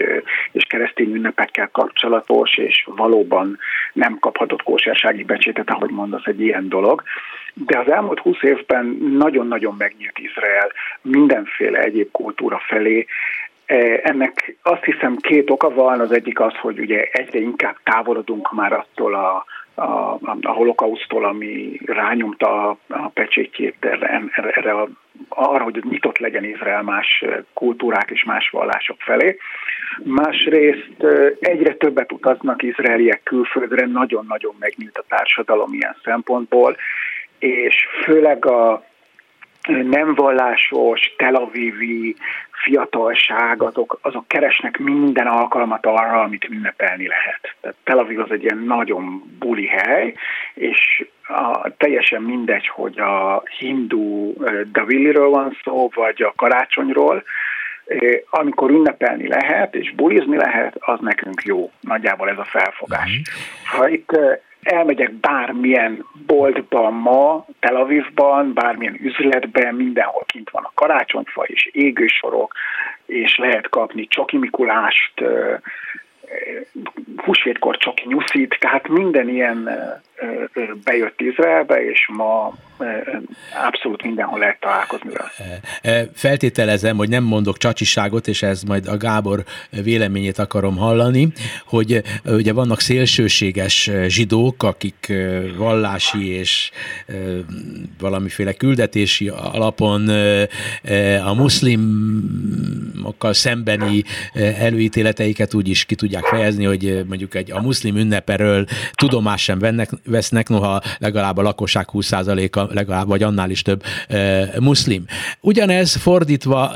és 0.52 0.64
keresztény 0.64 1.14
ünnepekkel 1.14 1.68
kapcsolatos, 1.72 2.56
és 2.56 2.88
valóban 2.96 3.58
nem 3.92 4.18
kaphatott 4.18 4.62
kósersági 4.62 5.24
becsétet, 5.24 5.70
ahogy 5.70 5.90
mondasz, 5.90 6.26
egy 6.26 6.40
ilyen 6.40 6.68
dolog. 6.68 7.02
De 7.54 7.78
az 7.78 7.90
elmúlt 7.90 8.18
húsz 8.18 8.42
évben 8.42 8.86
nagyon-nagyon 9.18 9.74
megnyílt 9.78 10.18
Izrael 10.18 10.72
mindenféle 11.02 11.78
egyéb 11.78 12.10
kultúra 12.10 12.62
felé, 12.66 13.06
ennek 14.02 14.56
azt 14.62 14.84
hiszem 14.84 15.16
két 15.16 15.50
oka 15.50 15.70
van, 15.70 16.00
az 16.00 16.12
egyik 16.12 16.40
az, 16.40 16.54
hogy 16.56 16.78
ugye 16.78 17.08
egyre 17.12 17.38
inkább 17.38 17.76
távolodunk 17.82 18.52
már 18.52 18.72
attól 18.72 19.14
a, 19.14 19.44
a, 19.74 20.18
a 20.42 20.50
holokausztól, 20.50 21.24
ami 21.24 21.80
rányomta 21.84 22.68
a, 22.68 22.78
a 22.88 23.08
pecsétjét 23.08 23.76
erre, 23.80 24.22
erre 24.34 24.72
a, 24.72 24.88
arra, 25.28 25.64
hogy 25.64 25.84
nyitott 25.90 26.18
legyen 26.18 26.44
Izrael 26.44 26.82
más 26.82 27.24
kultúrák 27.54 28.10
és 28.10 28.24
más 28.24 28.50
vallások 28.50 28.96
felé. 29.00 29.36
Másrészt 30.04 31.02
e, 31.02 31.32
egyre 31.40 31.74
többet 31.74 32.12
utaznak 32.12 32.62
izraeliek 32.62 33.22
külföldre, 33.22 33.86
nagyon-nagyon 33.86 34.54
megnyílt 34.58 34.98
a 34.98 35.04
társadalom 35.08 35.72
ilyen 35.72 35.96
szempontból, 36.04 36.76
és 37.38 37.76
főleg 38.04 38.46
a 38.46 38.87
nem 39.68 40.14
vallásos, 40.14 41.14
Tel 41.16 41.34
Avivi 41.34 42.16
fiatalság, 42.50 43.62
azok, 43.62 43.98
azok 44.02 44.28
keresnek 44.28 44.78
minden 44.78 45.26
alkalmat 45.26 45.86
arra, 45.86 46.20
amit 46.20 46.44
ünnepelni 46.44 47.06
lehet. 47.06 47.54
Tehát 47.60 47.76
Tel 47.84 47.98
Aviv 47.98 48.20
az 48.20 48.30
egy 48.30 48.42
ilyen 48.42 48.58
nagyon 48.66 49.22
buli 49.38 49.66
hely, 49.66 50.14
és 50.54 51.06
a, 51.28 51.70
teljesen 51.76 52.22
mindegy, 52.22 52.68
hogy 52.68 52.98
a 52.98 53.42
hindu 53.58 54.32
Daviliről 54.72 55.28
van 55.28 55.56
szó, 55.64 55.90
vagy 55.94 56.22
a 56.22 56.32
karácsonyról, 56.36 57.22
amikor 58.30 58.70
ünnepelni 58.70 59.28
lehet, 59.28 59.74
és 59.74 59.94
bulizni 59.94 60.36
lehet, 60.36 60.76
az 60.78 60.98
nekünk 61.00 61.42
jó. 61.42 61.70
Nagyjából 61.80 62.28
ez 62.28 62.38
a 62.38 62.44
felfogás. 62.44 63.10
Mhm. 63.10 63.76
Ha 63.76 63.88
itt 63.88 64.16
elmegyek 64.68 65.12
bármilyen 65.12 66.04
boltban 66.26 66.92
ma, 66.92 67.46
Tel 67.60 67.76
Avivban, 67.76 68.52
bármilyen 68.52 68.98
üzletben, 69.02 69.74
mindenhol 69.74 70.24
kint 70.26 70.50
van 70.50 70.64
a 70.64 70.72
karácsonyfa 70.74 71.42
és 71.42 71.68
égősorok, 71.72 72.52
és 73.06 73.36
lehet 73.36 73.68
kapni 73.68 74.06
Csoki 74.06 74.36
Mikulást, 74.36 75.24
húsvétkor 77.16 77.76
Csoki 77.76 78.04
Nyuszit, 78.06 78.56
tehát 78.60 78.88
minden 78.88 79.28
ilyen 79.28 79.68
bejött 80.84 81.20
Izraelbe, 81.20 81.84
és 81.84 82.08
ma 82.12 82.52
abszolút 83.66 84.02
mindenhol 84.02 84.38
lehet 84.38 84.60
találkozni 84.60 85.10
vele. 85.10 85.30
Feltételezem, 86.14 86.96
hogy 86.96 87.08
nem 87.08 87.24
mondok 87.24 87.56
csacsiságot, 87.56 88.28
és 88.28 88.42
ez 88.42 88.62
majd 88.62 88.86
a 88.86 88.96
Gábor 88.96 89.44
véleményét 89.70 90.38
akarom 90.38 90.76
hallani, 90.76 91.32
hogy 91.66 92.02
ugye 92.24 92.52
vannak 92.52 92.80
szélsőséges 92.80 93.90
zsidók, 94.06 94.62
akik 94.62 95.12
vallási 95.56 96.28
és 96.28 96.70
valamiféle 97.98 98.52
küldetési 98.52 99.28
alapon 99.28 100.08
a 101.24 101.34
muszlimokkal 101.34 103.32
szembeni 103.32 104.04
előítéleteiket 104.58 105.54
úgy 105.54 105.68
is 105.68 105.84
ki 105.84 105.94
tudják 105.94 106.24
fejezni, 106.24 106.64
hogy 106.64 107.04
mondjuk 107.08 107.34
egy 107.34 107.52
a 107.52 107.60
muszlim 107.60 107.96
ünneperől 107.96 108.66
tudomás 108.92 109.42
sem 109.42 109.58
vennek, 109.58 109.90
vesznek, 110.04 110.48
noha 110.48 110.82
legalább 110.98 111.36
a 111.36 111.42
lakosság 111.42 111.86
20%-a, 111.92 112.67
legalább 112.72 113.06
vagy 113.06 113.22
annál 113.22 113.50
is 113.50 113.62
több 113.62 113.82
muszlim. 114.58 115.04
Ugyanez 115.40 115.96
fordítva 115.96 116.72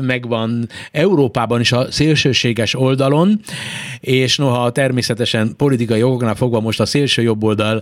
megvan 0.00 0.68
Európában 0.92 1.60
is 1.60 1.72
a 1.72 1.90
szélsőséges 1.90 2.74
oldalon, 2.74 3.40
és 4.00 4.36
noha 4.36 4.70
természetesen 4.70 5.56
politikai 5.56 5.98
jogoknál 5.98 6.34
fogva 6.34 6.60
most 6.60 6.80
a 6.80 6.86
szélső 6.86 7.22
jobb 7.22 7.44
oldal 7.44 7.80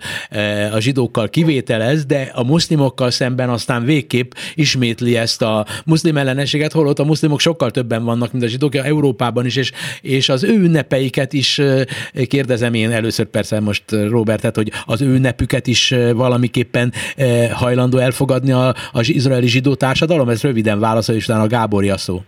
a 0.73 0.81
zsidókkal 0.81 1.29
kivételez, 1.29 2.05
de 2.05 2.31
a 2.35 2.45
muszlimokkal 2.45 3.11
szemben 3.11 3.49
aztán 3.49 3.85
végképp 3.85 4.33
ismétli 4.55 5.17
ezt 5.17 5.43
a 5.43 5.67
muszlim 5.85 6.17
ellenességet, 6.17 6.73
holott 6.73 6.99
a 6.99 7.05
muszlimok 7.05 7.41
sokkal 7.41 7.71
többen 7.71 8.05
vannak, 8.05 8.33
mint 8.33 8.45
a 8.45 8.49
zsidók 8.49 8.75
Európában 8.75 9.47
is, 9.47 9.57
és, 9.57 9.73
és 10.01 10.29
az 10.29 10.45
ő 10.45 10.59
ünnepeiket 10.59 11.33
is 11.33 11.61
kérdezem 12.27 12.75
én 12.75 12.91
először 12.91 13.27
persze 13.27 13.61
most 13.61 13.85
Robert 13.91 14.41
tehát 14.41 14.57
hogy 14.57 14.73
az 14.85 15.03
ő 15.03 15.15
ünnepüket 15.15 15.67
is 15.67 15.95
valamiképpen 16.15 16.93
hajlandó 17.53 17.99
elfogadni 17.99 18.53
az 18.93 19.09
izraeli 19.09 19.47
zsidó 19.47 19.75
társadalom? 19.75 20.29
Ez 20.29 20.43
röviden 20.43 20.81
válaszol, 20.81 21.15
és 21.15 21.25
utána 21.25 21.43
a 21.43 21.47
Gáborja 21.47 21.97
szó. 21.97 22.21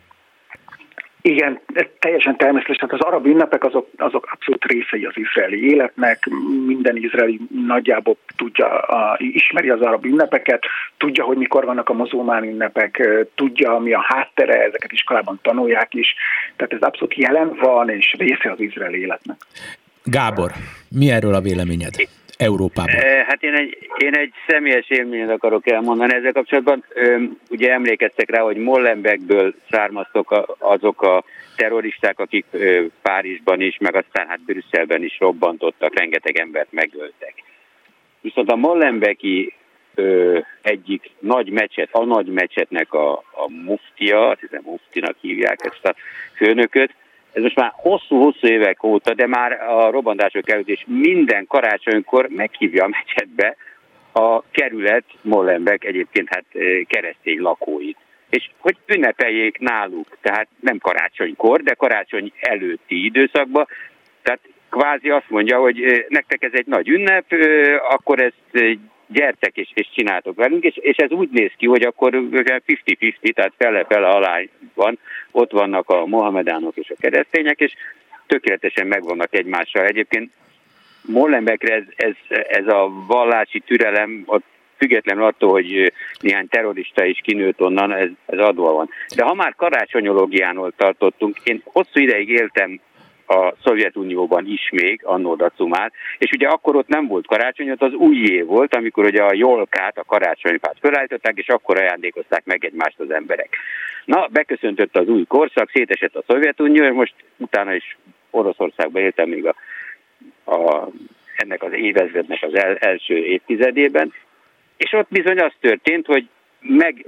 Igen, 1.20 1.60
teljesen 1.98 2.36
természetes. 2.36 2.76
Tehát 2.76 2.94
az 2.94 3.00
arab 3.00 3.26
ünnepek 3.26 3.64
azok, 3.64 3.88
azok 3.96 4.28
abszolút 4.32 4.64
részei 4.64 5.04
az 5.04 5.16
izraeli 5.16 5.70
életnek. 5.70 6.28
Minden 6.66 6.96
izraeli 6.96 7.40
nagyjából 7.66 8.16
tudja, 8.36 8.78
a, 8.78 9.16
ismeri 9.18 9.70
az 9.70 9.80
arab 9.80 10.04
ünnepeket, 10.04 10.62
tudja, 10.96 11.24
hogy 11.24 11.36
mikor 11.36 11.64
vannak 11.64 11.88
a 11.88 11.92
mozulmán 11.92 12.44
ünnepek, 12.44 13.08
tudja, 13.34 13.78
mi 13.78 13.92
a 13.92 14.04
háttere, 14.08 14.62
ezeket 14.62 14.92
iskolában 14.92 15.38
tanulják 15.42 15.94
is. 15.94 16.14
Tehát 16.56 16.72
ez 16.72 16.80
abszolút 16.80 17.14
jelen 17.14 17.56
van, 17.60 17.88
és 17.88 18.14
része 18.18 18.50
az 18.50 18.60
izraeli 18.60 19.00
életnek. 19.00 19.36
Gábor, 20.04 20.50
mi 20.90 21.10
erről 21.10 21.34
a 21.34 21.40
véleményed? 21.40 21.94
Európában? 22.38 22.94
Hát 23.26 23.42
én 23.42 23.54
egy, 23.54 23.78
én 23.96 24.14
egy 24.14 24.32
személyes 24.46 24.90
élményt 24.90 25.30
akarok 25.30 25.70
elmondani 25.70 26.14
ezzel 26.14 26.32
kapcsolatban. 26.32 26.84
Ugye 27.50 27.72
emlékeztek 27.72 28.30
rá, 28.30 28.40
hogy 28.40 28.56
Molenbeekből 28.56 29.54
származtok 29.70 30.56
azok 30.58 31.02
a 31.02 31.24
terroristák, 31.56 32.18
akik 32.18 32.44
Párizsban 33.02 33.60
is, 33.60 33.78
meg 33.78 33.94
aztán 33.94 34.26
hát 34.26 34.40
Brüsszelben 34.40 35.02
is 35.02 35.18
robbantottak, 35.18 35.98
rengeteg 35.98 36.38
embert 36.38 36.72
megöltek. 36.72 37.34
Viszont 38.20 38.50
a 38.50 38.56
Molenbeki 38.56 39.54
egyik 40.62 41.10
nagy 41.18 41.50
mecset, 41.50 41.88
a 41.92 42.04
nagy 42.04 42.26
mecsetnek 42.26 42.92
a, 42.92 43.12
a 43.12 43.50
muftia, 43.64 44.28
azt 44.28 44.40
hiszem 44.40 44.62
muftinak 44.64 45.16
hívják 45.20 45.58
ezt 45.64 45.84
a 45.84 45.94
főnököt, 46.36 46.94
ez 47.38 47.44
most 47.44 47.56
már 47.56 47.72
hosszú-hosszú 47.74 48.46
évek 48.46 48.82
óta, 48.82 49.14
de 49.14 49.26
már 49.26 49.52
a 49.52 49.90
robbantások 49.90 50.50
előtt 50.50 50.68
is 50.68 50.84
minden 50.86 51.46
karácsonykor 51.46 52.28
meghívja 52.28 52.84
a 52.84 52.88
mecsetbe 52.88 53.56
a 54.12 54.42
kerület 54.50 55.04
Molenbeek 55.22 55.84
egyébként 55.84 56.28
hát 56.28 56.44
keresztény 56.86 57.40
lakóit. 57.40 57.96
És 58.30 58.50
hogy 58.58 58.76
ünnepeljék 58.86 59.58
náluk, 59.58 60.06
tehát 60.20 60.48
nem 60.60 60.78
karácsonykor, 60.78 61.62
de 61.62 61.74
karácsony 61.74 62.32
előtti 62.40 63.04
időszakban, 63.04 63.66
tehát 64.22 64.40
kvázi 64.70 65.10
azt 65.10 65.30
mondja, 65.30 65.58
hogy 65.58 66.06
nektek 66.08 66.42
ez 66.42 66.52
egy 66.52 66.66
nagy 66.66 66.88
ünnep, 66.88 67.24
akkor 67.88 68.20
ezt 68.20 68.76
gyertek 69.08 69.56
és, 69.56 69.70
és 69.74 69.88
csináltok 69.94 70.36
velünk, 70.36 70.64
és, 70.64 70.76
és 70.76 70.96
ez 70.96 71.10
úgy 71.10 71.28
néz 71.30 71.50
ki, 71.56 71.66
hogy 71.66 71.82
akkor 71.82 72.12
50-50, 72.14 73.34
tehát 73.34 73.52
fele-fele 73.58 74.08
alá 74.08 74.40
van, 74.74 74.98
ott 75.30 75.50
vannak 75.50 75.88
a 75.88 76.06
mohamedánok 76.06 76.76
és 76.76 76.90
a 76.90 77.00
keresztények, 77.00 77.60
és 77.60 77.72
tökéletesen 78.26 78.86
megvannak 78.86 79.34
egymással. 79.34 79.84
Egyébként 79.84 80.30
Molenbeekre 81.02 81.74
ez, 81.74 81.82
ez, 81.96 82.14
ez 82.48 82.66
a 82.66 83.04
vallási 83.06 83.60
türelem, 83.60 84.22
ott 84.26 84.44
függetlenül 84.76 85.24
attól, 85.24 85.50
hogy 85.50 85.92
néhány 86.20 86.48
terrorista 86.48 87.04
is 87.04 87.20
kinőtt 87.22 87.60
onnan, 87.60 87.92
ez, 87.92 88.08
ez 88.26 88.38
adva 88.38 88.72
van. 88.72 88.88
De 89.16 89.24
ha 89.24 89.34
már 89.34 89.54
karácsonyológiánól 89.56 90.72
tartottunk, 90.76 91.36
én 91.44 91.62
hosszú 91.64 92.00
ideig 92.00 92.28
éltem 92.28 92.80
a 93.28 93.54
Szovjetunióban 93.64 94.46
is 94.46 94.70
még, 94.72 95.00
annó 95.04 95.34
dacumát, 95.34 95.92
és 96.18 96.30
ugye 96.30 96.48
akkor 96.48 96.76
ott 96.76 96.88
nem 96.88 97.06
volt 97.06 97.26
karácsony, 97.26 97.70
ott 97.70 97.82
az 97.82 97.92
új 97.92 98.16
év 98.16 98.46
volt, 98.46 98.74
amikor 98.74 99.04
ugye 99.04 99.22
a 99.22 99.34
jolkát, 99.34 99.98
a 99.98 100.04
karácsonyfát 100.04 100.76
felállították, 100.80 101.36
és 101.36 101.48
akkor 101.48 101.78
ajándékozták 101.78 102.44
meg 102.44 102.64
egymást 102.64 103.00
az 103.00 103.10
emberek. 103.10 103.56
Na, 104.04 104.28
beköszöntött 104.30 104.96
az 104.96 105.08
új 105.08 105.24
korszak, 105.24 105.70
szétesett 105.70 106.14
a 106.16 106.24
Szovjetunió, 106.26 106.84
és 106.84 106.92
most 106.92 107.14
utána 107.36 107.74
is 107.74 107.96
Oroszországban 108.30 109.02
éltem 109.02 109.28
még 109.28 109.46
a, 109.46 109.54
a, 110.44 110.88
ennek 111.36 111.62
az 111.62 111.72
évezrednek 111.72 112.42
az 112.42 112.54
el, 112.54 112.76
első 112.76 113.16
évtizedében, 113.16 114.12
és 114.76 114.92
ott 114.92 115.08
bizony 115.10 115.38
az 115.38 115.52
történt, 115.60 116.06
hogy 116.06 116.28
meg, 116.60 117.06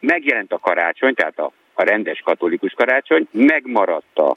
megjelent 0.00 0.52
a 0.52 0.58
karácsony, 0.58 1.14
tehát 1.14 1.38
a, 1.38 1.52
a 1.74 1.82
rendes 1.82 2.20
katolikus 2.24 2.72
karácsony, 2.72 3.28
megmaradt 3.30 4.18
a 4.18 4.36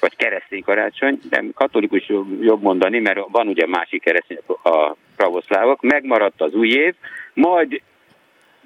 vagy 0.00 0.16
keresztény 0.16 0.62
karácsony, 0.62 1.20
de 1.30 1.44
katolikus 1.54 2.12
jobb 2.40 2.62
mondani, 2.62 2.98
mert 2.98 3.20
van 3.30 3.48
ugye 3.48 3.66
másik 3.66 4.02
keresztény 4.02 4.38
a 4.62 4.94
pravoszlávok, 5.16 5.82
megmaradt 5.82 6.40
az 6.40 6.54
új 6.54 6.68
év, 6.68 6.94
majd 7.34 7.80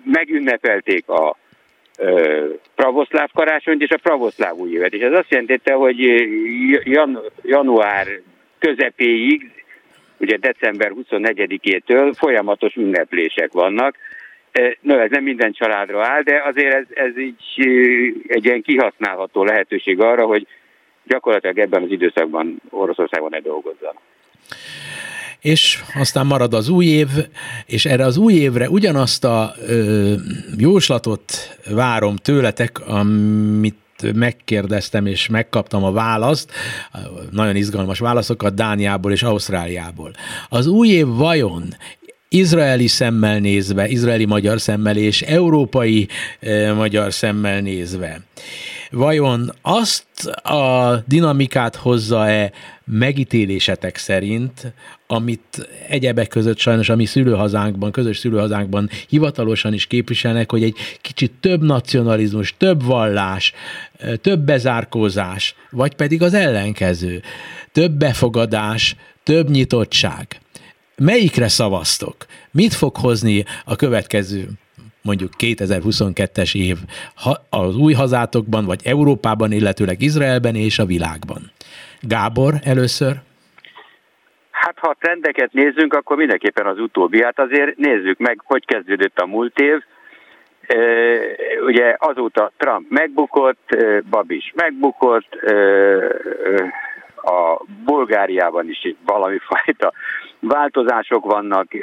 megünnepelték 0.05 1.09
a 1.09 1.37
ö, 1.99 2.45
pravoszláv 2.74 3.30
karácsonyt 3.35 3.82
és 3.82 3.91
a 3.91 3.99
pravoszláv 4.03 4.55
új 4.55 4.70
évet. 4.70 4.93
És 4.93 5.01
ez 5.01 5.12
azt 5.12 5.30
jelentette, 5.30 5.72
hogy 5.72 5.99
jan, 6.85 7.20
január 7.43 8.07
közepéig, 8.59 9.64
ugye 10.18 10.37
december 10.37 10.93
24-től 11.11 12.14
folyamatos 12.16 12.74
ünneplések 12.74 13.53
vannak. 13.53 13.97
No, 14.80 14.99
ez 14.99 15.11
nem 15.11 15.22
minden 15.22 15.53
családra 15.53 16.07
áll, 16.07 16.22
de 16.22 16.43
azért 16.45 16.74
ez, 16.74 16.87
ez 16.95 17.18
így 17.18 17.66
egy 18.26 18.45
ilyen 18.45 18.62
kihasználható 18.62 19.45
lehetőség 19.45 20.01
arra, 20.01 20.26
hogy 20.26 20.47
gyakorlatilag 21.07 21.59
ebben 21.59 21.82
az 21.82 21.90
időszakban 21.90 22.61
Oroszországban 22.70 23.30
ne 23.30 23.40
dolgozzanak. 23.40 24.02
És 25.40 25.82
aztán 26.00 26.26
marad 26.26 26.55
az 26.55 26.68
új 26.68 26.86
év, 26.86 27.09
és 27.66 27.84
erre 27.84 28.05
az 28.05 28.16
új 28.16 28.32
évre 28.32 28.68
ugyanazt 28.68 29.24
a 29.24 29.52
ö, 29.68 30.12
jóslatot 30.59 31.22
várom 31.70 32.16
tőletek, 32.16 32.86
amit 32.86 34.12
megkérdeztem 34.14 35.07
és 35.07 35.28
megkaptam 35.28 35.84
a 35.84 35.92
választ, 35.92 36.52
nagyon 37.30 37.57
izgalmas 37.57 37.98
válaszokat 37.98 38.55
Dániából 38.55 39.12
és 39.12 39.22
Ausztráliából. 39.22 40.11
Az 40.48 40.66
új 40.66 40.88
év 40.88 41.07
vajon 41.07 41.62
izraeli 42.35 42.87
szemmel 42.87 43.39
nézve, 43.39 43.89
izraeli 43.89 44.24
magyar 44.24 44.61
szemmel 44.61 44.97
és 44.97 45.22
európai 45.22 46.09
eh, 46.41 46.74
magyar 46.74 47.12
szemmel 47.12 47.61
nézve 47.61 48.20
vajon 48.95 49.53
azt 49.62 50.26
a 50.43 50.97
dinamikát 51.07 51.76
hozza-e 51.76 52.53
megítélésetek 52.85 53.97
szerint, 53.97 54.72
amit 55.07 55.68
egyebek 55.89 56.28
között 56.28 56.59
sajnos 56.59 56.89
a 56.89 56.97
mi 56.97 57.05
szülőhazánkban, 57.05 57.93
közös 57.93 58.18
szülőhazánkban 58.18 58.91
hivatalosan 59.09 59.72
is 59.72 59.87
képviselnek, 59.87 60.51
hogy 60.51 60.62
egy 60.62 60.76
kicsit 61.01 61.32
több 61.41 61.62
nacionalizmus, 61.62 62.55
több 62.59 62.85
vallás, 62.85 63.53
több 64.20 64.41
bezárkózás, 64.41 65.55
vagy 65.70 65.95
pedig 65.95 66.22
az 66.22 66.35
ellenkező, 66.35 67.22
több 67.72 67.93
befogadás, 67.93 68.97
több 69.22 69.51
nyitottság. 69.51 70.39
Melyikre 70.97 71.49
szavaztok? 71.49 72.16
Mit 72.51 72.74
fog 72.74 72.97
hozni 72.97 73.45
a 73.64 73.76
következő 73.76 74.45
mondjuk 75.03 75.30
2022-es 75.38 76.57
év 76.57 76.76
az 77.51 77.76
új 77.76 77.92
hazátokban, 77.92 78.64
vagy 78.64 78.80
Európában, 78.84 79.53
illetőleg 79.53 80.01
Izraelben 80.01 80.55
és 80.55 80.78
a 80.78 80.84
világban. 80.84 81.53
Gábor 82.01 82.55
először. 82.64 83.12
Hát 84.51 84.78
ha 84.78 84.88
a 84.88 84.97
trendeket 85.01 85.53
nézzünk, 85.53 85.95
akkor 85.95 86.16
mindenképpen 86.16 86.66
az 86.66 86.78
utóbbi. 86.78 87.22
Hát 87.22 87.38
azért 87.38 87.76
nézzük 87.76 88.18
meg, 88.18 88.40
hogy 88.45 88.64
kezdődött 88.64 89.18
a 89.18 89.26
múlt 89.26 89.59
év. 89.59 89.82
Ugye 91.66 91.97
azóta 91.99 92.53
Trump 92.57 92.90
megbukott, 92.90 93.76
Babis 94.11 94.53
megbukott, 94.55 95.34
a 97.16 97.64
Bulgáriában 97.84 98.68
is 98.68 98.95
valami 99.05 99.38
fajta 99.38 99.92
változások 100.49 101.24
vannak, 101.24 101.74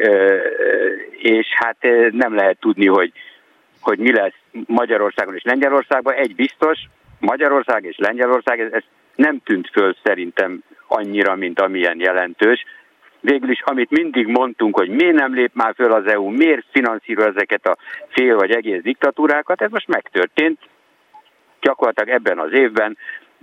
és 1.11 1.47
hát 1.49 1.77
nem 2.11 2.35
lehet 2.35 2.57
tudni, 2.59 2.87
hogy, 2.87 3.11
hogy 3.81 3.99
mi 3.99 4.11
lesz 4.11 4.39
Magyarországon 4.65 5.35
és 5.35 5.43
Lengyelországban. 5.43 6.13
Egy 6.13 6.35
biztos, 6.35 6.79
Magyarország 7.19 7.83
és 7.83 7.97
Lengyelország, 7.97 8.59
ez, 8.59 8.71
ez 8.71 8.83
nem 9.15 9.39
tűnt 9.43 9.69
föl 9.69 9.95
szerintem 10.03 10.63
annyira, 10.87 11.35
mint 11.35 11.59
amilyen 11.59 11.99
jelentős. 11.99 12.65
Végül 13.19 13.49
is, 13.49 13.61
amit 13.61 13.89
mindig 13.89 14.27
mondtunk, 14.27 14.77
hogy 14.77 14.89
miért 14.89 15.15
nem 15.15 15.33
lép 15.33 15.51
már 15.53 15.73
föl 15.75 15.91
az 15.91 16.05
EU, 16.05 16.29
miért 16.29 16.65
finanszíroz 16.71 17.35
ezeket 17.35 17.65
a 17.67 17.77
fél 18.07 18.35
vagy 18.35 18.51
egész 18.51 18.81
diktatúrákat, 18.81 19.61
ez 19.61 19.71
most 19.71 19.87
megtörtént. 19.87 20.59
Gyakorlatilag 21.61 22.09
ebben 22.09 22.39
az 22.39 22.51
évben 22.51 22.97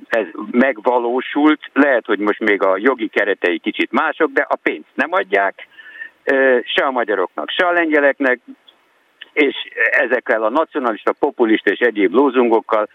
ez 0.08 0.26
megvalósult, 0.50 1.60
lehet, 1.72 2.06
hogy 2.06 2.18
most 2.18 2.40
még 2.40 2.62
a 2.62 2.76
jogi 2.78 3.08
keretei 3.08 3.58
kicsit 3.58 3.92
mások, 3.92 4.30
de 4.30 4.46
a 4.48 4.56
pénzt 4.56 4.88
nem 4.94 5.12
adják, 5.12 5.66
se 6.64 6.84
a 6.84 6.90
magyaroknak, 6.90 7.50
se 7.50 7.66
a 7.66 7.72
lengyeleknek, 7.72 8.40
és 9.32 9.54
ezekkel 9.90 10.42
a 10.42 10.50
nacionalista, 10.50 11.12
populista 11.12 11.70
és 11.70 11.78
egyéb 11.78 12.12
lózungokkal 12.14 12.88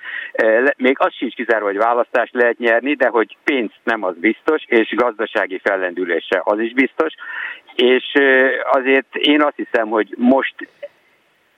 még 0.78 0.96
az 1.00 1.14
sincs 1.14 1.34
kizárva, 1.34 1.66
hogy 1.66 1.78
választást 1.78 2.34
lehet 2.34 2.58
nyerni, 2.58 2.94
de 2.94 3.08
hogy 3.08 3.38
pénzt 3.44 3.80
nem 3.84 4.04
az 4.04 4.16
biztos, 4.18 4.64
és 4.66 4.94
gazdasági 4.96 5.60
fellendülése 5.64 6.42
az 6.44 6.60
is 6.60 6.74
biztos, 6.74 7.14
és 7.76 8.14
azért 8.72 9.16
én 9.16 9.42
azt 9.42 9.56
hiszem, 9.56 9.90
hogy 9.90 10.14
most 10.18 10.56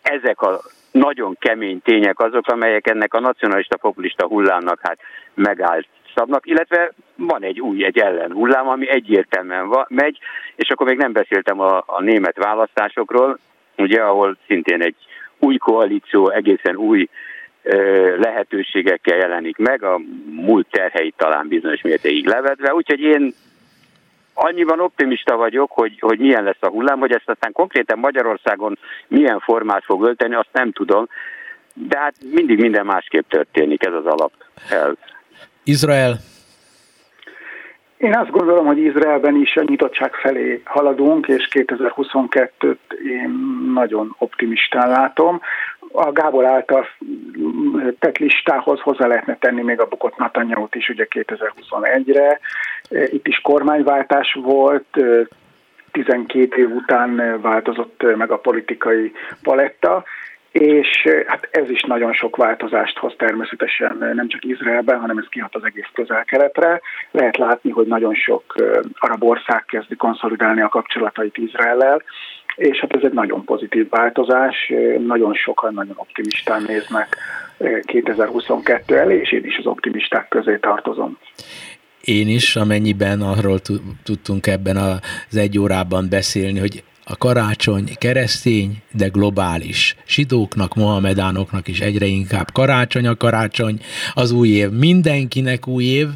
ezek 0.02 0.41
a 0.41 0.62
nagyon 0.96 1.38
kemény 1.39 1.82
tények 1.82 2.20
azok, 2.20 2.48
amelyek 2.48 2.89
ennek 2.89 3.14
a 3.14 3.20
nacionalista 3.20 3.78
populista 3.78 4.28
hullámnak 4.28 4.80
hát 4.82 5.00
megállt 5.34 5.88
szabnak, 6.16 6.48
illetve 6.48 6.91
van 7.16 7.43
egy 7.43 7.62
új, 7.62 7.86
egy 7.86 7.98
ellen 7.98 8.32
hullám, 8.32 8.68
ami 8.68 8.89
egyértelműen 8.89 9.68
va, 9.68 9.86
megy, 9.89 10.20
és 10.56 10.70
akkor 10.70 10.88
még 10.88 10.98
nem 10.98 11.12
beszéltem 11.12 11.60
a, 11.60 11.84
a 11.86 12.02
német 12.02 12.38
választásokról, 12.38 13.39
ugye, 13.78 14.02
ahol 14.02 14.38
szintén 14.48 14.82
egy 14.82 14.96
új 15.39 15.58
koalíció, 15.58 16.30
egészen 16.30 16.76
új 16.76 17.08
lehetőségekkel 18.18 19.18
jelenik 19.18 19.58
meg, 19.58 19.84
a 19.84 20.00
múlt 20.30 20.68
terheit 20.70 21.14
talán 21.18 21.48
bizonyos 21.48 21.82
mértékig 21.82 22.28
levedve, 22.28 22.74
úgyhogy 22.74 23.00
én 23.00 23.34
annyiban 24.36 24.80
optimista 24.80 25.36
vagyok, 25.36 25.72
hogy, 25.72 26.00
hogy 26.00 26.20
milyen 26.20 26.44
lesz 26.44 26.58
a 26.60 26.70
hullám, 26.70 27.00
hogy 27.00 27.12
ezt 27.12 27.30
aztán 27.30 27.52
konkrétan 27.52 28.00
Magyarországon 28.00 28.78
milyen 29.08 29.40
formát 29.40 29.84
fog 29.84 30.06
ölteni, 30.06 30.36
azt 30.36 30.50
nem 30.52 30.72
tudom, 30.72 31.08
de 31.74 31.98
hát 32.00 32.14
mindig 32.32 32.60
minden 32.60 32.86
másképp 32.86 33.30
történik, 33.30 33.86
ez 33.86 33.94
az 33.94 34.06
alap. 34.06 34.32
Izrael 35.64 36.18
én 37.98 38.16
azt 38.16 38.32
gondolom, 38.32 38.66
hogy 38.66 38.78
Izraelben 38.78 39.36
is 39.36 39.56
a 39.56 39.64
nyitottság 39.64 40.14
felé 40.14 40.62
haladunk, 40.66 41.28
és 41.28 41.48
2022-t 41.52 42.78
én 43.08 43.30
nagyon 43.74 44.16
optimistán 44.18 44.90
látom. 44.90 45.42
A 45.92 46.12
Gábor 46.12 46.46
által 46.46 46.88
tett 48.00 48.18
listához 48.18 48.80
hozzá 48.80 49.08
lehetne 49.08 49.38
tenni 49.38 49.62
még 49.62 49.80
a 49.80 49.88
bukott 49.88 50.18
netanyahu 50.18 50.68
is 50.72 50.90
ugye 50.90 51.08
2021-re. 51.10 52.40
Itt 52.90 53.28
is 53.28 53.40
kormányváltás 53.42 54.38
volt, 54.42 54.98
12 55.92 56.62
év 56.62 56.70
után 56.70 57.42
változott 57.42 58.16
meg 58.16 58.32
a 58.32 58.38
politikai 58.38 59.12
paletta, 59.44 60.04
és 60.52 61.08
hát 61.28 61.48
ez 61.52 61.70
is 61.70 61.82
nagyon 61.82 62.14
sok 62.14 62.36
változást 62.36 62.98
hoz 62.98 63.14
természetesen 63.18 63.98
nem 64.14 64.28
csak 64.28 64.46
Izraelben, 64.46 65.00
hanem 65.00 65.18
ez 65.18 65.26
kihat 65.30 65.56
az 65.56 65.64
egész 65.64 65.90
közel-keletre. 65.94 66.82
Lehet 67.12 67.38
látni, 67.38 67.70
hogy 67.72 67.88
nagyon 67.88 68.14
sok 68.14 68.56
arab 68.94 69.24
ország 69.24 69.66
kezdi 69.66 69.96
konszolidálni 69.96 70.62
a 70.62 70.70
kapcsolatait 70.70 71.38
Izraellel, 71.38 72.02
és 72.56 72.80
hát 72.80 72.96
ez 72.96 73.04
egy 73.04 73.14
nagyon 73.14 73.44
pozitív 73.44 73.90
változás, 73.90 74.74
nagyon 75.06 75.34
sokan 75.34 75.74
nagyon 75.74 75.96
optimistán 75.98 76.64
néznek 76.68 77.18
2022 77.82 78.98
elé, 78.98 79.20
és 79.20 79.32
én 79.32 79.46
is 79.46 79.58
az 79.58 79.66
optimisták 79.66 80.28
közé 80.28 80.58
tartozom 80.58 81.18
én 82.06 82.28
is, 82.28 82.56
amennyiben 82.56 83.22
arról 83.22 83.62
tudtunk 84.03 84.47
ebben 84.47 84.78
az 84.78 85.36
egy 85.36 85.60
órában 85.60 86.10
beszélni, 86.10 86.60
hogy 86.60 86.84
a 87.03 87.18
karácsony 87.18 87.91
keresztény, 87.95 88.82
de 88.91 89.08
globális. 89.08 89.95
Sidóknak, 90.06 90.76
mohamedánoknak 90.76 91.68
is 91.68 91.80
egyre 91.80 92.06
inkább 92.06 92.51
karácsony 92.51 93.08
a 93.08 93.16
karácsony, 93.16 93.80
az 94.14 94.32
új 94.32 94.49
év 94.49 94.70
mindenkinek 94.70 95.68
új 95.68 95.84
év, 95.84 96.08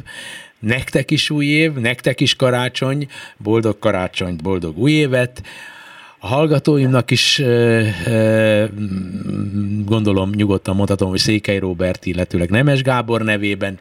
nektek 0.58 1.10
is 1.10 1.30
új 1.30 1.46
év, 1.46 1.72
nektek 1.72 2.20
is 2.20 2.36
karácsony, 2.36 3.06
boldog 3.36 3.78
karácsonyt, 3.78 4.42
boldog 4.42 4.78
új 4.78 4.92
évet, 4.92 5.42
a 6.22 6.26
hallgatóimnak 6.26 7.10
is 7.10 7.42
gondolom 9.84 10.30
nyugodtan 10.34 10.76
mondhatom, 10.76 11.08
hogy 11.08 11.18
Székely 11.18 11.58
Robert, 11.58 12.06
illetőleg 12.06 12.50
Nemes 12.50 12.82
Gábor 12.82 13.22
nevében, 13.22 13.78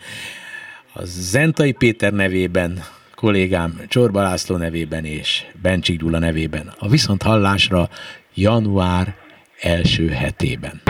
a 0.94 1.06
Zentai 1.06 1.72
Péter 1.72 2.14
nevében, 2.14 2.84
kollégám 3.16 3.82
Csorba 3.88 4.22
László 4.22 4.58
nevében 4.58 5.06
és 5.06 5.46
Bencsik 5.62 6.00
Gyula 6.00 6.20
nevében. 6.20 6.74
A 6.80 6.88
viszont 6.88 7.22
hallásra 7.22 7.90
január 8.34 9.16
első 9.62 10.08
hetében. 10.08 10.82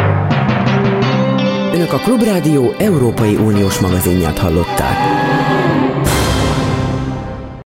Önök 1.74 1.94
a 1.94 1.98
Klubrádió 1.98 2.74
Európai 2.78 3.36
Uniós 3.36 3.80
magazinját 3.80 4.38
hallották. 4.38 5.19